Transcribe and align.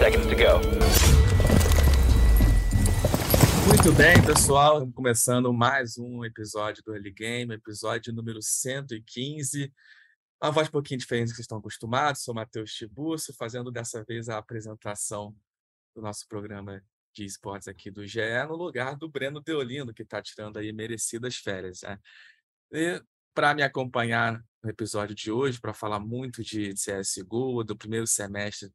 Seconds 0.00 0.26
to 0.28 0.34
go. 0.34 0.58
Muito 3.68 3.92
bem, 3.92 4.14
pessoal. 4.24 4.76
Estamos 4.76 4.94
começando 4.94 5.52
mais 5.52 5.98
um 5.98 6.24
episódio 6.24 6.82
do 6.82 6.94
Early 6.94 7.10
Game, 7.10 7.52
episódio 7.52 8.10
número 8.10 8.40
115. 8.40 9.70
Uma 10.42 10.50
voz 10.52 10.68
um 10.68 10.70
pouquinho 10.70 10.98
diferente 10.98 11.26
do 11.26 11.30
que 11.32 11.36
vocês 11.36 11.44
estão 11.44 11.58
acostumados. 11.58 12.22
Sou 12.22 12.34
Matheus 12.34 12.72
Tiburcio, 12.72 13.34
fazendo 13.34 13.70
dessa 13.70 14.02
vez 14.02 14.30
a 14.30 14.38
apresentação 14.38 15.36
do 15.94 16.00
nosso 16.00 16.26
programa 16.26 16.82
de 17.12 17.26
esportes 17.26 17.68
aqui 17.68 17.90
do 17.90 18.06
GE, 18.06 18.20
no 18.48 18.56
lugar 18.56 18.96
do 18.96 19.06
Breno 19.06 19.38
Deolino, 19.38 19.92
que 19.92 20.02
está 20.02 20.22
tirando 20.22 20.56
aí 20.56 20.72
merecidas 20.72 21.36
férias. 21.36 21.82
Né? 21.82 21.98
E 22.72 23.02
para 23.34 23.52
me 23.52 23.62
acompanhar 23.62 24.42
no 24.62 24.70
episódio 24.70 25.14
de 25.14 25.30
hoje, 25.30 25.60
para 25.60 25.74
falar 25.74 26.00
muito 26.00 26.42
de 26.42 26.72
CSGO, 26.72 27.62
do 27.62 27.76
primeiro 27.76 28.06
semestre 28.06 28.72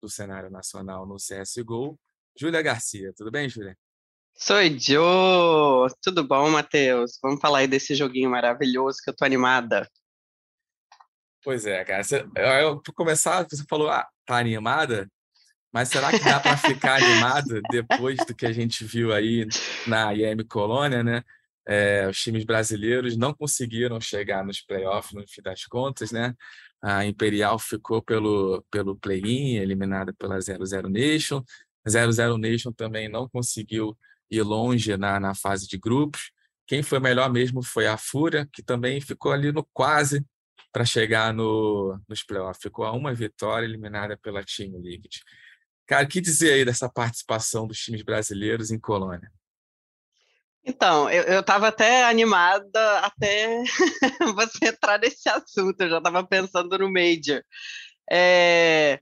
do 0.00 0.08
cenário 0.08 0.50
nacional 0.50 1.06
no 1.06 1.16
CSGO, 1.16 1.98
Júlia 2.38 2.62
Garcia. 2.62 3.12
Tudo 3.16 3.30
bem, 3.30 3.48
Júlia? 3.48 3.76
Sou 4.34 4.58
Joe! 4.78 5.90
Tudo 6.00 6.22
bom, 6.22 6.48
Matheus? 6.50 7.18
Vamos 7.20 7.40
falar 7.40 7.58
aí 7.58 7.66
desse 7.66 7.94
joguinho 7.94 8.30
maravilhoso 8.30 8.98
que 9.02 9.10
eu 9.10 9.16
tô 9.16 9.24
animada. 9.24 9.88
Pois 11.42 11.66
é, 11.66 11.84
cara. 11.84 12.04
Você, 12.04 12.24
eu, 12.62 12.80
pra 12.80 12.92
começar, 12.94 13.44
você 13.48 13.64
falou, 13.68 13.90
ah, 13.90 14.06
tá 14.24 14.38
animada? 14.38 15.08
Mas 15.72 15.88
será 15.88 16.10
que 16.10 16.24
dá 16.24 16.40
para 16.40 16.56
ficar 16.56 17.02
animada 17.02 17.60
depois 17.70 18.16
do 18.26 18.34
que 18.34 18.46
a 18.46 18.52
gente 18.52 18.84
viu 18.84 19.12
aí 19.12 19.46
na 19.86 20.12
IEM 20.12 20.44
Colônia, 20.48 21.02
né? 21.02 21.22
É, 21.66 22.08
os 22.08 22.18
times 22.18 22.44
brasileiros 22.44 23.16
não 23.16 23.34
conseguiram 23.34 24.00
chegar 24.00 24.44
nos 24.44 24.60
playoffs 24.60 25.12
no 25.12 25.26
fim 25.28 25.42
das 25.42 25.66
contas, 25.66 26.10
né? 26.10 26.34
A 26.82 27.04
Imperial 27.04 27.58
ficou 27.58 28.02
pelo, 28.02 28.64
pelo 28.70 28.96
play-in, 28.96 29.56
eliminada 29.56 30.12
pela 30.12 30.40
00 30.40 30.88
Nation. 30.88 31.42
00 31.86 32.38
Nation 32.38 32.72
também 32.72 33.08
não 33.08 33.28
conseguiu 33.28 33.96
ir 34.30 34.42
longe 34.42 34.96
na, 34.96 35.18
na 35.18 35.34
fase 35.34 35.66
de 35.66 35.78
grupos. 35.78 36.30
Quem 36.66 36.82
foi 36.82 37.00
melhor 37.00 37.32
mesmo 37.32 37.62
foi 37.62 37.86
a 37.86 37.96
Fúria, 37.96 38.48
que 38.52 38.62
também 38.62 39.00
ficou 39.00 39.32
ali 39.32 39.50
no 39.50 39.66
quase 39.72 40.24
para 40.72 40.84
chegar 40.84 41.32
no, 41.32 41.98
nos 42.06 42.22
playoffs. 42.22 42.62
Ficou 42.62 42.84
a 42.84 42.92
uma 42.92 43.14
vitória, 43.14 43.66
eliminada 43.66 44.16
pela 44.18 44.44
Team 44.44 44.78
Liquid. 44.80 45.20
Cara, 45.86 46.04
o 46.04 46.08
que 46.08 46.20
dizer 46.20 46.52
aí 46.52 46.64
dessa 46.64 46.88
participação 46.88 47.66
dos 47.66 47.78
times 47.78 48.02
brasileiros 48.02 48.70
em 48.70 48.78
Colônia? 48.78 49.32
Então, 50.68 51.08
eu 51.08 51.40
estava 51.40 51.68
até 51.68 52.04
animada 52.04 52.98
até 52.98 53.62
você 54.36 54.68
entrar 54.68 54.98
nesse 54.98 55.26
assunto, 55.26 55.80
eu 55.80 55.88
já 55.88 55.96
estava 55.96 56.22
pensando 56.26 56.76
no 56.78 56.92
Major. 56.92 57.42
É... 58.10 59.00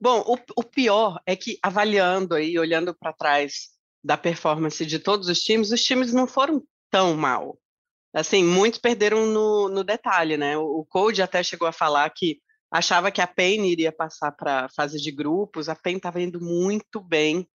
Bom, 0.00 0.20
o, 0.20 0.38
o 0.56 0.62
pior 0.62 1.20
é 1.26 1.34
que, 1.34 1.58
avaliando 1.60 2.34
aí, 2.34 2.56
olhando 2.56 2.94
para 2.94 3.12
trás 3.12 3.70
da 4.04 4.16
performance 4.16 4.86
de 4.86 5.00
todos 5.00 5.28
os 5.28 5.40
times, 5.40 5.72
os 5.72 5.82
times 5.82 6.12
não 6.12 6.28
foram 6.28 6.62
tão 6.90 7.16
mal. 7.16 7.58
Assim, 8.12 8.44
muitos 8.44 8.78
perderam 8.78 9.26
no, 9.26 9.68
no 9.68 9.82
detalhe, 9.82 10.36
né? 10.36 10.56
O, 10.56 10.80
o 10.80 10.84
Code 10.84 11.22
até 11.22 11.42
chegou 11.42 11.66
a 11.66 11.72
falar 11.72 12.08
que 12.10 12.38
achava 12.70 13.10
que 13.10 13.20
a 13.20 13.26
PEN 13.26 13.66
iria 13.66 13.90
passar 13.90 14.30
para 14.30 14.66
a 14.66 14.68
fase 14.68 15.00
de 15.00 15.10
grupos, 15.10 15.68
a 15.68 15.74
PEN 15.74 15.96
estava 15.96 16.20
indo 16.20 16.40
muito 16.40 17.00
bem. 17.00 17.48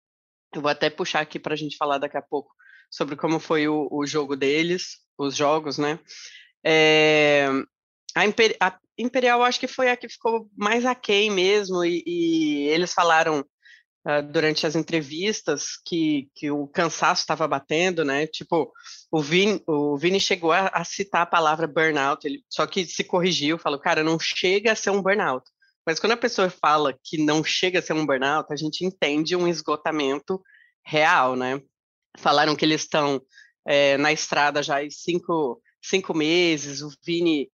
Eu 0.53 0.61
vou 0.61 0.69
até 0.71 0.89
puxar 0.89 1.21
aqui 1.21 1.39
para 1.39 1.53
a 1.53 1.57
gente 1.57 1.77
falar 1.77 1.99
daqui 1.99 2.17
a 2.17 2.21
pouco 2.21 2.51
sobre 2.89 3.15
como 3.15 3.39
foi 3.39 3.67
o, 3.67 3.87
o 3.91 4.05
jogo 4.05 4.35
deles, 4.35 4.97
os 5.17 5.35
jogos, 5.35 5.77
né? 5.77 5.99
É, 6.65 7.47
a, 8.15 8.25
Imper, 8.25 8.55
a, 8.59 8.77
Imperial 8.97 9.43
acho 9.43 9.59
que 9.59 9.67
foi 9.67 9.89
a 9.89 9.95
que 9.95 10.09
ficou 10.09 10.49
mais 10.57 10.85
aquém 10.85 11.29
mesmo, 11.29 11.83
e, 11.85 12.03
e 12.05 12.67
eles 12.69 12.93
falaram 12.93 13.39
uh, 13.39 14.23
durante 14.31 14.65
as 14.65 14.75
entrevistas 14.75 15.77
que, 15.85 16.29
que 16.35 16.51
o 16.51 16.67
cansaço 16.67 17.21
estava 17.21 17.47
batendo, 17.47 18.03
né? 18.03 18.27
Tipo, 18.27 18.71
o 19.11 19.21
Vini, 19.21 19.61
o 19.67 19.97
Vini 19.97 20.19
chegou 20.19 20.51
a, 20.51 20.67
a 20.67 20.83
citar 20.83 21.21
a 21.21 21.25
palavra 21.25 21.67
burnout, 21.67 22.25
ele, 22.25 22.43
só 22.49 22.65
que 22.67 22.85
se 22.85 23.03
corrigiu, 23.03 23.57
falou, 23.57 23.79
cara, 23.79 24.03
não 24.03 24.19
chega 24.19 24.71
a 24.71 24.75
ser 24.75 24.89
um 24.89 25.01
burnout. 25.01 25.45
Mas 25.85 25.99
quando 25.99 26.11
a 26.11 26.17
pessoa 26.17 26.49
fala 26.49 26.93
que 27.03 27.17
não 27.17 27.43
chega 27.43 27.79
a 27.79 27.81
ser 27.81 27.93
um 27.93 28.05
burnout, 28.05 28.51
a 28.51 28.55
gente 28.55 28.85
entende 28.85 29.35
um 29.35 29.47
esgotamento 29.47 30.41
real, 30.85 31.35
né? 31.35 31.61
Falaram 32.17 32.55
que 32.55 32.65
eles 32.65 32.81
estão 32.81 33.21
é, 33.65 33.97
na 33.97 34.11
estrada 34.11 34.63
já 34.63 34.81
há 34.81 34.89
cinco, 34.89 35.61
cinco 35.81 36.13
meses, 36.13 36.81
o 36.81 36.89
Vini 37.05 37.49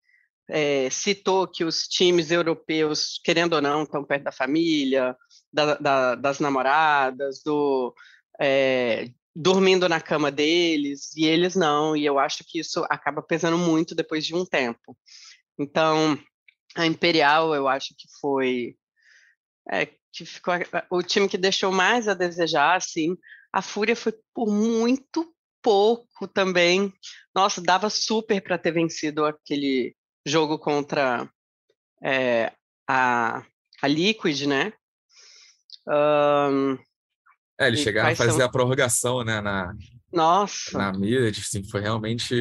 é, 0.47 0.89
citou 0.89 1.47
que 1.47 1.63
os 1.63 1.87
times 1.87 2.31
europeus, 2.31 3.19
querendo 3.23 3.53
ou 3.53 3.61
não, 3.61 3.83
estão 3.83 4.03
perto 4.03 4.23
da 4.23 4.31
família, 4.31 5.15
da, 5.51 5.75
da, 5.75 6.15
das 6.15 6.39
namoradas, 6.39 7.41
do 7.43 7.93
é, 8.39 9.09
dormindo 9.35 9.89
na 9.89 9.99
cama 9.99 10.31
deles, 10.31 11.15
e 11.15 11.25
eles 11.25 11.55
não, 11.55 11.95
e 11.95 12.05
eu 12.05 12.17
acho 12.17 12.43
que 12.47 12.59
isso 12.59 12.85
acaba 12.89 13.21
pesando 13.21 13.57
muito 13.57 13.93
depois 13.93 14.25
de 14.25 14.33
um 14.33 14.45
tempo. 14.45 14.97
Então, 15.59 16.17
a 16.75 16.85
Imperial, 16.85 17.53
eu 17.53 17.67
acho 17.67 17.93
que 17.97 18.07
foi 18.21 18.75
é, 19.71 19.87
que 20.11 20.25
ficou 20.25 20.53
o 20.89 21.03
time 21.03 21.27
que 21.27 21.37
deixou 21.37 21.71
mais 21.71 22.07
a 22.07 22.13
desejar, 22.13 22.75
assim. 22.75 23.17
A 23.55 23.61
Fúria 23.61 23.95
foi 23.95 24.13
por 24.33 24.51
muito 24.51 25.33
pouco 25.63 26.27
também. 26.27 26.93
Nossa, 27.33 27.61
dava 27.61 27.89
super 27.89 28.41
para 28.41 28.57
ter 28.57 28.73
vencido 28.73 29.23
aquele 29.23 29.95
jogo 30.25 30.59
contra 30.59 31.25
é, 32.03 32.51
a, 32.85 33.45
a 33.81 33.87
Liquid, 33.87 34.41
né? 34.41 34.73
Um, 35.87 36.73
é, 37.57 37.67
eles 37.67 37.79
chegaram 37.79 38.11
a 38.11 38.15
fazer 38.17 38.39
são... 38.39 38.45
a 38.45 38.51
prorrogação, 38.51 39.23
né, 39.23 39.39
na, 39.39 39.73
Nossa. 40.11 40.77
na 40.77 40.91
Mirage, 40.91 41.39
assim, 41.39 41.63
foi 41.63 41.79
realmente 41.79 42.35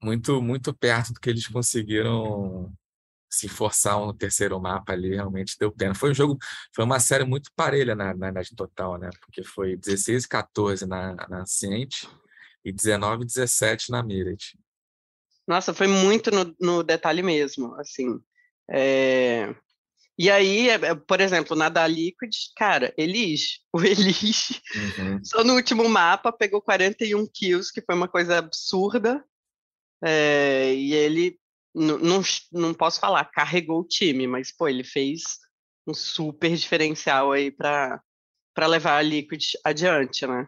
muito, 0.00 0.40
muito 0.40 0.72
perto 0.72 1.14
do 1.14 1.18
que 1.18 1.28
eles 1.28 1.48
conseguiram 1.48 2.72
se 3.30 3.48
forçar 3.48 4.02
um 4.02 4.12
terceiro 4.12 4.60
mapa 4.60 4.92
ali, 4.92 5.14
realmente 5.14 5.56
deu 5.58 5.70
pena. 5.70 5.94
Foi 5.94 6.10
um 6.10 6.14
jogo, 6.14 6.36
foi 6.74 6.84
uma 6.84 6.98
série 6.98 7.24
muito 7.24 7.50
parelha 7.54 7.94
na, 7.94 8.14
na, 8.14 8.32
na 8.32 8.42
total, 8.56 8.98
né, 8.98 9.08
porque 9.20 9.44
foi 9.44 9.76
16 9.76 10.24
e 10.24 10.28
14 10.28 10.86
na, 10.86 11.14
na 11.28 11.46
Ciente 11.46 12.08
e 12.64 12.72
19 12.72 13.22
e 13.22 13.26
17 13.26 13.90
na 13.90 14.02
Mirage. 14.02 14.58
Nossa, 15.46 15.72
foi 15.72 15.86
muito 15.86 16.30
no, 16.30 16.54
no 16.60 16.82
detalhe 16.82 17.22
mesmo, 17.22 17.74
assim. 17.76 18.20
É... 18.70 19.54
E 20.18 20.30
aí, 20.30 20.68
é, 20.68 20.74
é, 20.74 20.94
por 20.94 21.18
exemplo, 21.18 21.56
na 21.56 21.70
da 21.70 21.86
Liquid, 21.86 22.30
cara, 22.54 22.92
Elige. 22.96 23.60
O 23.72 23.80
Elige, 23.80 24.60
uhum. 24.98 25.24
só 25.24 25.42
no 25.42 25.54
último 25.54 25.88
mapa, 25.88 26.30
pegou 26.30 26.60
41 26.60 27.26
kills, 27.32 27.72
que 27.72 27.80
foi 27.80 27.94
uma 27.94 28.06
coisa 28.06 28.36
absurda. 28.36 29.24
É, 30.04 30.74
e 30.74 30.92
ele, 30.92 31.39
não, 31.74 32.22
não 32.52 32.74
posso 32.74 33.00
falar, 33.00 33.24
carregou 33.26 33.80
o 33.80 33.86
time, 33.86 34.26
mas, 34.26 34.52
pô, 34.52 34.68
ele 34.68 34.84
fez 34.84 35.22
um 35.86 35.94
super 35.94 36.54
diferencial 36.54 37.32
aí 37.32 37.50
para 37.50 38.02
levar 38.66 38.98
a 38.98 39.02
Liquid 39.02 39.42
adiante, 39.64 40.26
né? 40.26 40.46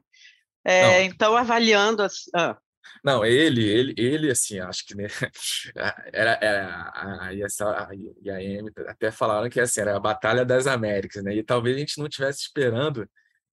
É, 0.65 1.03
então, 1.05 1.37
avaliando... 1.37 2.03
As, 2.03 2.25
ah. 2.35 2.59
Não, 3.05 3.25
ele, 3.25 3.65
ele, 3.65 3.95
ele, 3.97 4.31
assim, 4.31 4.61
acho 4.61 4.87
que 4.87 4.95
né, 4.95 5.07
era, 6.13 6.39
era 6.41 6.93
a, 6.95 7.35
ISL, 7.35 7.69
a 7.69 7.89
IAM 7.95 8.67
até 8.87 9.11
falaram 9.11 9.49
que 9.49 9.61
assim, 9.61 9.81
era 9.81 9.97
a 9.97 10.01
Batalha 10.01 10.45
das 10.45 10.67
Américas, 10.67 11.23
né? 11.23 11.35
E 11.35 11.43
talvez 11.43 11.77
a 11.77 11.79
gente 11.81 11.99
não 11.99 12.07
estivesse 12.07 12.43
esperando 12.43 13.09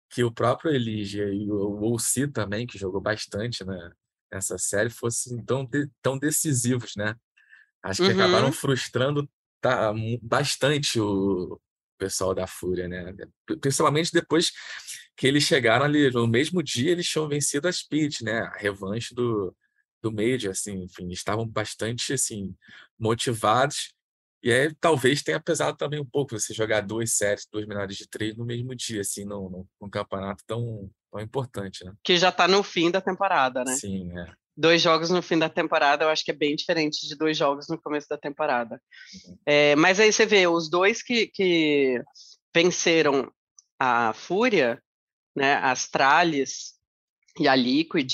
que 0.10 0.24
o 0.24 0.32
próprio 0.32 0.74
Elijah 0.74 1.26
e 1.26 1.50
o 1.50 1.82
Olsi 1.84 2.28
também, 2.28 2.66
que 2.66 2.78
jogou 2.78 3.00
bastante 3.02 3.64
né, 3.66 3.92
nessa 4.32 4.58
série, 4.58 4.90
fossem 4.90 5.44
tão, 5.44 5.68
tão 6.02 6.18
decisivos, 6.18 6.94
né? 6.96 7.16
Acho 7.84 8.04
que 8.04 8.12
uhum. 8.12 8.16
acabaram 8.16 8.52
frustrando 8.52 9.30
tá, 9.62 9.94
bastante 10.22 11.00
o 11.00 11.60
pessoal 11.98 12.34
da 12.34 12.48
Fúria, 12.48 12.88
né? 12.88 13.14
Principalmente 13.62 14.12
depois 14.12 14.52
que 15.16 15.28
eles 15.28 15.44
chegaram 15.44 15.86
ali, 15.86 16.10
no 16.12 16.28
mesmo 16.28 16.64
dia 16.64 16.92
eles 16.92 17.08
tinham 17.08 17.28
vencido 17.28 17.68
a 17.68 17.72
Speed, 17.72 18.22
né? 18.22 18.40
A 18.40 18.58
revanche 18.58 19.14
do, 19.14 19.56
do 20.02 20.12
Major, 20.12 20.52
assim, 20.52 20.84
enfim, 20.84 21.10
estavam 21.10 21.46
bastante, 21.48 22.14
assim, 22.14 22.56
motivados 22.98 23.94
E 24.42 24.52
aí 24.52 24.74
talvez 24.80 25.22
tenha 25.22 25.40
pesado 25.40 25.78
também 25.78 26.00
um 26.00 26.06
pouco 26.06 26.40
você 26.40 26.54
jogar 26.54 26.81
duas 26.81 27.12
séries, 27.14 27.48
duas 27.52 27.66
melhores 27.66 27.98
de 27.98 28.08
três 28.08 28.36
no 28.36 28.46
mesmo 28.46 28.74
dia, 28.74 29.02
assim, 29.02 29.26
num, 29.26 29.66
num 29.81 29.90
campeonato 29.90 30.44
tão, 30.48 30.90
tão 31.12 31.20
importante, 31.20 31.84
né? 31.84 31.94
Que 32.04 32.18
já 32.18 32.30
está 32.30 32.48
no 32.48 32.64
fim 32.64 32.90
da 32.90 33.02
temporada, 33.02 33.64
né? 33.66 33.74
Sim, 33.74 34.18
é. 34.18 34.34
Dois 34.60 34.82
jogos 34.82 35.10
no 35.10 35.22
fim 35.22 35.40
da 35.40 35.48
temporada, 35.48 36.04
eu 36.04 36.10
acho 36.10 36.26
que 36.26 36.32
é 36.32 36.34
bem 36.34 36.54
diferente 36.54 37.08
de 37.08 37.16
dois 37.16 37.38
jogos 37.38 37.70
no 37.70 37.82
começo 37.82 38.10
da 38.10 38.18
temporada. 38.18 38.82
É, 39.46 39.74
mas 39.78 40.02
aí 40.02 40.12
você 40.12 40.26
vê, 40.26 40.48
os 40.48 40.70
dois 40.70 41.02
que, 41.02 41.28
que 41.28 42.04
venceram 42.54 43.32
a 43.80 44.12
Fúria, 44.12 44.84
né, 45.34 45.54
a 45.54 45.72
Astralis 45.72 46.74
e 47.40 47.48
a 47.48 47.56
Liquid, 47.56 48.14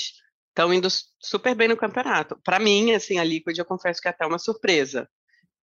estão 0.50 0.72
indo 0.72 0.86
super 1.20 1.56
bem 1.56 1.66
no 1.66 1.76
campeonato. 1.76 2.38
Para 2.44 2.60
mim, 2.60 2.92
assim, 2.92 3.18
a 3.18 3.24
Liquid, 3.24 3.58
eu 3.58 3.64
confesso 3.64 4.00
que 4.00 4.06
é 4.06 4.12
até 4.12 4.24
uma 4.24 4.38
surpresa. 4.38 5.08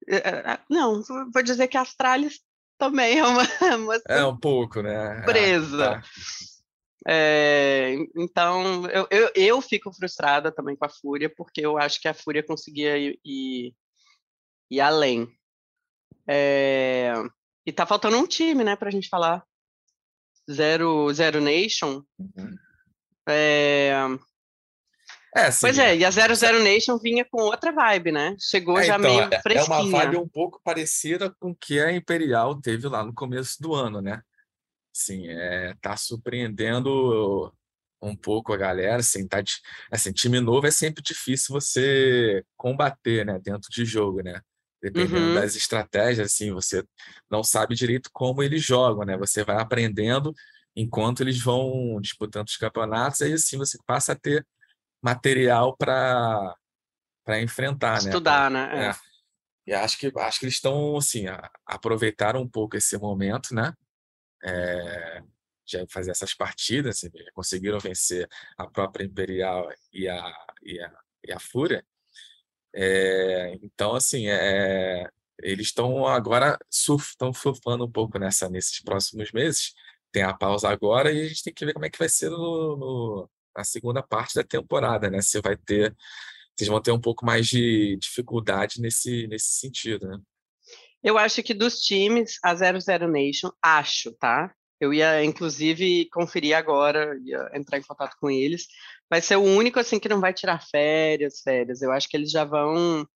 É, 0.09 0.17
é, 0.17 0.53
é, 0.53 0.61
não, 0.71 1.03
vou 1.03 1.43
dizer 1.43 1.67
que 1.67 1.77
a 1.77 1.81
Astralis 1.81 2.39
também 2.79 3.19
é 3.19 3.25
uma, 3.27 3.43
uma 3.77 4.01
É 4.07 4.25
um 4.25 4.37
pouco, 4.37 4.81
né? 4.81 5.17
Surpresa. 5.17 5.91
Ah, 5.91 6.01
tá. 6.01 6.09
É, 7.07 7.95
então, 8.17 8.87
eu, 8.87 9.07
eu, 9.11 9.31
eu, 9.35 9.61
fico 9.61 9.93
frustrada 9.93 10.51
também 10.51 10.77
com 10.77 10.85
a 10.85 10.91
Fúria, 10.91 11.33
porque 11.35 11.61
eu 11.61 11.79
acho 11.79 12.01
que 12.01 12.09
a 12.09 12.15
Fúria 12.15 12.43
conseguia 12.43 12.97
ir, 12.99 13.21
ir, 13.25 13.75
ir 14.71 14.81
além. 14.81 15.29
É, 16.27 17.13
e 17.65 17.73
tá 17.73 17.87
faltando 17.87 18.19
um 18.19 18.27
time, 18.27 18.65
né, 18.65 18.77
pra 18.77 18.91
gente 18.91 19.09
falar. 19.09 19.45
Zero, 20.51 21.13
Zero 21.13 21.41
Nation. 21.41 22.03
Uhum. 22.19 22.57
É, 23.29 23.93
é, 25.35 25.51
sim, 25.51 25.61
pois 25.61 25.79
é, 25.79 25.97
e 25.97 26.05
a 26.05 26.11
Zero 26.11 26.35
Zero 26.35 26.63
Nation 26.63 26.99
vinha 26.99 27.25
com 27.25 27.43
outra 27.43 27.71
vibe, 27.71 28.11
né? 28.11 28.35
Chegou 28.41 28.79
é, 28.79 28.85
já 28.85 28.99
então, 28.99 29.15
meio 29.15 29.43
fresquinha. 29.43 29.77
É 29.77 29.81
uma 29.81 29.91
vibe 29.91 30.17
um 30.17 30.29
pouco 30.29 30.61
parecida 30.65 31.35
com 31.39 31.51
o 31.51 31.55
que 31.55 31.79
a 31.79 31.93
Imperial 31.93 32.59
teve 32.61 32.89
lá 32.89 33.05
no 33.05 33.15
começo 33.15 33.61
do 33.61 33.75
ano, 33.75 34.01
né? 34.01 34.23
Sim, 34.93 35.29
é, 35.29 35.75
tá 35.81 35.97
surpreendendo 35.97 37.53
um 38.01 38.15
pouco 38.15 38.53
a 38.53 38.57
galera, 38.57 38.99
assim, 38.99 39.27
tá, 39.27 39.43
assim, 39.91 40.13
time 40.13 40.41
novo 40.41 40.67
é 40.67 40.71
sempre 40.71 41.03
difícil 41.03 41.53
você 41.53 42.45
combater, 42.57 43.27
né, 43.27 43.39
dentro 43.43 43.69
de 43.71 43.85
jogo, 43.85 44.23
né? 44.23 44.41
Dependendo 44.81 45.29
uhum. 45.29 45.35
das 45.35 45.57
estratégias, 45.57 46.33
assim, 46.33 46.53
você 46.53 46.85
não 47.29 47.43
sabe 47.43 47.75
direito 47.75 48.11
como 48.13 48.43
eles 48.43 48.63
jogam, 48.63 49.05
né? 49.05 49.17
Você 49.17 49.43
vai 49.43 49.61
aprendendo 49.61 50.33
enquanto 50.77 51.21
eles 51.21 51.41
vão 51.43 52.01
disputando 52.01 52.47
os 52.47 52.57
campeonatos, 52.57 53.21
aí 53.21 53.33
assim 53.33 53.59
você 53.59 53.77
passa 53.85 54.13
a 54.13 54.17
ter 54.17 54.47
material 55.03 55.77
para 55.77 56.55
para 57.25 57.43
enfrentar, 57.43 57.99
Estudar, 57.99 58.51
né? 58.51 58.61
Estudar, 58.63 58.79
né? 58.79 58.89
É. 58.89 58.95
E 59.67 59.75
acho 59.75 59.99
que 59.99 60.13
acho 60.17 60.39
que 60.39 60.47
eles 60.47 60.55
estão 60.55 60.97
assim, 60.97 61.25
aproveitaram 61.67 62.41
um 62.41 62.49
pouco 62.49 62.77
esse 62.77 62.97
momento, 62.97 63.55
né? 63.55 63.75
É, 64.45 65.23
de 65.67 65.87
fazer 65.89 66.13
essas 66.13 66.33
partidas, 66.35 66.97
assim, 66.97 67.11
conseguiram 67.35 67.79
vencer 67.79 68.29
a 68.57 68.67
própria 68.67 69.05
Imperial 69.05 69.71
e 69.93 70.09
a, 70.09 70.47
e 70.63 70.81
a, 70.81 70.93
e 71.25 71.33
a 71.33 71.39
Fúria. 71.39 71.85
É, 72.75 73.59
então, 73.63 73.95
assim, 73.95 74.29
é, 74.29 75.09
eles 75.43 75.69
estão 75.69 76.07
agora 76.07 76.59
estão 76.71 77.33
surfando 77.33 77.85
um 77.85 77.91
pouco 77.91 78.19
nessa 78.19 78.49
nesses 78.49 78.81
próximos 78.81 79.33
meses. 79.33 79.75
Tem 80.13 80.23
a 80.23 80.35
pausa 80.35 80.69
agora 80.69 81.13
e 81.13 81.21
a 81.21 81.29
gente 81.29 81.43
tem 81.45 81.53
que 81.55 81.67
ver 81.67 81.75
como 81.75 81.85
é 81.87 81.91
que 81.91 81.99
vai 81.99 82.09
ser 82.09 82.31
no, 82.31 82.77
no 82.77 83.31
a 83.55 83.65
segunda 83.65 84.03
parte 84.03 84.35
da 84.35 84.45
temporada, 84.45 85.11
né? 85.11 85.21
Você 85.21 85.41
vai 85.41 85.57
ter, 85.57 85.95
vocês 86.57 86.69
vão 86.69 86.81
ter 86.81 86.93
um 86.93 87.01
pouco 87.01 87.27
mais 87.27 87.47
de 87.49 87.97
dificuldade 87.99 88.81
nesse, 88.81 89.27
nesse 89.29 89.53
sentido, 89.55 90.09
né? 90.09 90.19
Eu 91.03 91.17
acho 91.17 91.43
que 91.43 91.55
dos 91.55 91.81
times, 91.81 92.39
a 92.43 92.55
00 92.55 93.09
Nation, 93.09 93.51
acho, 93.63 94.13
tá? 94.13 94.53
Eu 94.81 94.93
ia, 94.93 95.25
inclusive, 95.25 96.09
conferir 96.11 96.57
agora, 96.57 97.19
ia 97.25 97.51
entrar 97.55 97.79
em 97.79 97.83
contato 97.83 98.17
com 98.21 98.31
eles. 98.31 98.67
Vai 99.11 99.21
ser 99.21 99.37
o 99.37 99.43
único, 99.43 99.79
assim, 99.81 99.99
que 99.99 100.09
não 100.09 100.21
vai 100.21 100.33
tirar 100.33 100.65
férias, 100.65 101.41
férias. 101.41 101.83
Eu 101.83 101.91
acho 101.91 102.09
que 102.09 102.17
eles 102.17 102.31
já 102.31 102.45
vão, 102.45 103.07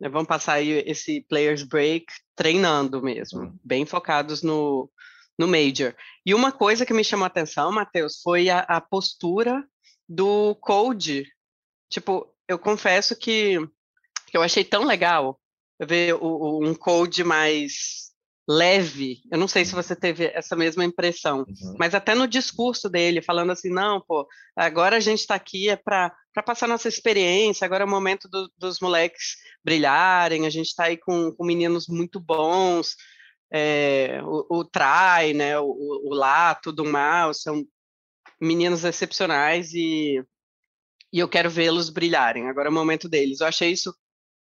né, 0.00 0.08
vão 0.08 0.24
passar 0.24 0.54
aí 0.54 0.82
esse 0.86 1.20
players 1.28 1.62
break 1.62 2.06
treinando 2.34 3.02
mesmo, 3.02 3.40
uhum. 3.40 3.58
bem 3.62 3.84
focados 3.84 4.42
no, 4.42 4.90
no 5.38 5.46
Major. 5.46 5.94
E 6.24 6.34
uma 6.34 6.52
coisa 6.52 6.86
que 6.86 6.94
me 6.94 7.04
chamou 7.04 7.24
a 7.24 7.28
atenção, 7.28 7.70
Matheus, 7.72 8.20
foi 8.22 8.48
a, 8.48 8.60
a 8.60 8.80
postura 8.80 9.64
do 10.08 10.54
Code. 10.56 11.26
Tipo, 11.90 12.34
eu 12.46 12.58
confesso 12.58 13.14
que, 13.16 13.58
que 14.26 14.36
eu 14.36 14.42
achei 14.42 14.64
tão 14.64 14.84
legal 14.84 15.38
ver 15.80 16.14
o, 16.14 16.26
o, 16.26 16.66
um 16.66 16.74
Code 16.74 17.22
mais 17.24 18.08
leve. 18.48 19.20
Eu 19.30 19.38
não 19.38 19.46
sei 19.46 19.64
se 19.64 19.74
você 19.74 19.94
teve 19.94 20.26
essa 20.34 20.56
mesma 20.56 20.84
impressão, 20.84 21.40
uhum. 21.40 21.76
mas 21.78 21.94
até 21.94 22.14
no 22.14 22.26
discurso 22.26 22.88
dele, 22.88 23.20
falando 23.20 23.52
assim, 23.52 23.70
não, 23.70 24.00
pô, 24.00 24.26
agora 24.56 24.96
a 24.96 25.00
gente 25.00 25.20
está 25.20 25.34
aqui 25.34 25.68
é 25.68 25.76
para 25.76 26.10
passar 26.46 26.66
nossa 26.66 26.88
experiência, 26.88 27.66
agora 27.66 27.84
é 27.84 27.86
o 27.86 27.90
momento 27.90 28.26
do, 28.26 28.50
dos 28.56 28.80
moleques 28.80 29.36
brilharem, 29.62 30.46
a 30.46 30.50
gente 30.50 30.68
está 30.68 30.84
aí 30.84 30.96
com, 30.96 31.30
com 31.32 31.44
meninos 31.44 31.86
muito 31.88 32.18
bons, 32.18 32.96
é, 33.52 34.20
o, 34.24 34.60
o 34.60 34.64
Trai, 34.64 35.34
né, 35.34 35.58
o, 35.58 35.66
o 35.66 36.14
Lato 36.14 36.72
do 36.72 36.86
Mal, 36.86 37.34
são 37.34 37.62
meninos 38.40 38.82
excepcionais 38.84 39.74
e, 39.74 40.22
e 41.12 41.18
eu 41.18 41.28
quero 41.28 41.50
vê-los 41.50 41.90
brilharem. 41.90 42.48
Agora 42.48 42.68
é 42.68 42.70
o 42.70 42.74
momento 42.74 43.08
deles. 43.08 43.40
Eu 43.40 43.46
achei 43.46 43.72
isso 43.72 43.94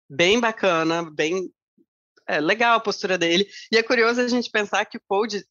bem 0.09 0.39
bacana, 0.39 1.09
bem 1.09 1.51
é, 2.27 2.39
legal 2.39 2.77
a 2.77 2.79
postura 2.79 3.17
dele. 3.17 3.47
E 3.71 3.77
é 3.77 3.83
curioso 3.83 4.21
a 4.21 4.27
gente 4.27 4.49
pensar 4.49 4.85
que 4.85 4.97
o 4.97 5.01
Cold, 5.07 5.45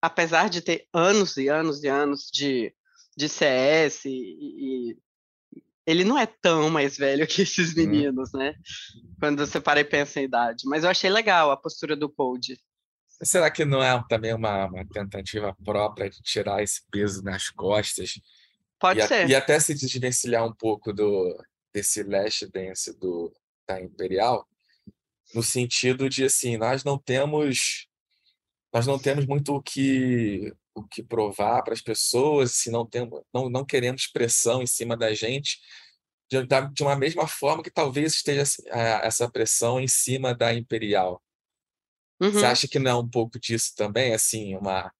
apesar 0.00 0.48
de 0.48 0.60
ter 0.60 0.86
anos 0.92 1.36
e 1.36 1.48
anos 1.48 1.82
e 1.82 1.88
anos 1.88 2.30
de, 2.32 2.74
de 3.16 3.28
CS, 3.28 4.04
e, 4.04 4.10
e 4.10 4.98
ele 5.86 6.04
não 6.04 6.18
é 6.18 6.26
tão 6.26 6.70
mais 6.70 6.96
velho 6.96 7.26
que 7.28 7.42
esses 7.42 7.70
uhum. 7.70 7.76
meninos, 7.76 8.32
né? 8.32 8.54
Quando 9.18 9.46
você 9.46 9.60
para 9.60 9.80
e 9.80 9.84
pensa 9.84 10.20
em 10.20 10.24
idade. 10.24 10.64
Mas 10.66 10.84
eu 10.84 10.90
achei 10.90 11.10
legal 11.10 11.50
a 11.50 11.56
postura 11.56 11.96
do 11.96 12.08
Cold. 12.08 12.58
Será 13.22 13.50
que 13.50 13.64
não 13.66 13.82
é 13.82 14.02
também 14.08 14.32
uma, 14.32 14.66
uma 14.66 14.88
tentativa 14.88 15.54
própria 15.62 16.08
de 16.08 16.22
tirar 16.22 16.62
esse 16.62 16.80
peso 16.90 17.22
nas 17.22 17.50
costas? 17.50 18.12
Pode 18.78 19.00
e 19.00 19.06
ser. 19.06 19.26
A, 19.26 19.26
e 19.26 19.34
até 19.34 19.60
se 19.60 19.74
desvencilhar 19.74 20.46
um 20.46 20.54
pouco 20.54 20.90
do, 20.90 21.36
desse 21.72 22.02
last 22.02 22.46
dance 22.50 22.98
do, 22.98 23.30
da 23.70 23.80
Imperial, 23.80 24.46
no 25.34 25.42
sentido 25.42 26.08
de 26.08 26.24
assim, 26.24 26.56
nós 26.56 26.82
não 26.82 26.98
temos 26.98 27.86
nós 28.72 28.86
não 28.86 28.98
temos 28.98 29.26
muito 29.26 29.54
o 29.54 29.62
que 29.62 30.52
o 30.74 30.84
que 30.84 31.02
provar 31.02 31.62
para 31.62 31.74
as 31.74 31.80
pessoas, 31.80 32.52
se 32.52 32.70
não 32.70 32.86
temos 32.86 33.20
não, 33.32 33.48
não 33.48 33.64
queremos 33.64 34.06
pressão 34.06 34.62
em 34.62 34.66
cima 34.66 34.96
da 34.96 35.12
gente, 35.14 35.58
de, 36.30 36.38
de 36.72 36.82
uma 36.82 36.96
mesma 36.96 37.26
forma 37.26 37.62
que 37.62 37.70
talvez 37.70 38.14
esteja 38.14 38.44
eh, 38.66 39.06
essa 39.06 39.30
pressão 39.30 39.80
em 39.80 39.88
cima 39.88 40.34
da 40.34 40.54
Imperial. 40.54 41.22
Uhum. 42.20 42.32
Você 42.32 42.44
acha 42.44 42.68
que 42.68 42.78
não 42.78 42.90
é 42.90 42.94
um 42.94 43.08
pouco 43.08 43.38
disso 43.38 43.72
também, 43.74 44.14
assim, 44.14 44.54
uma, 44.54 44.92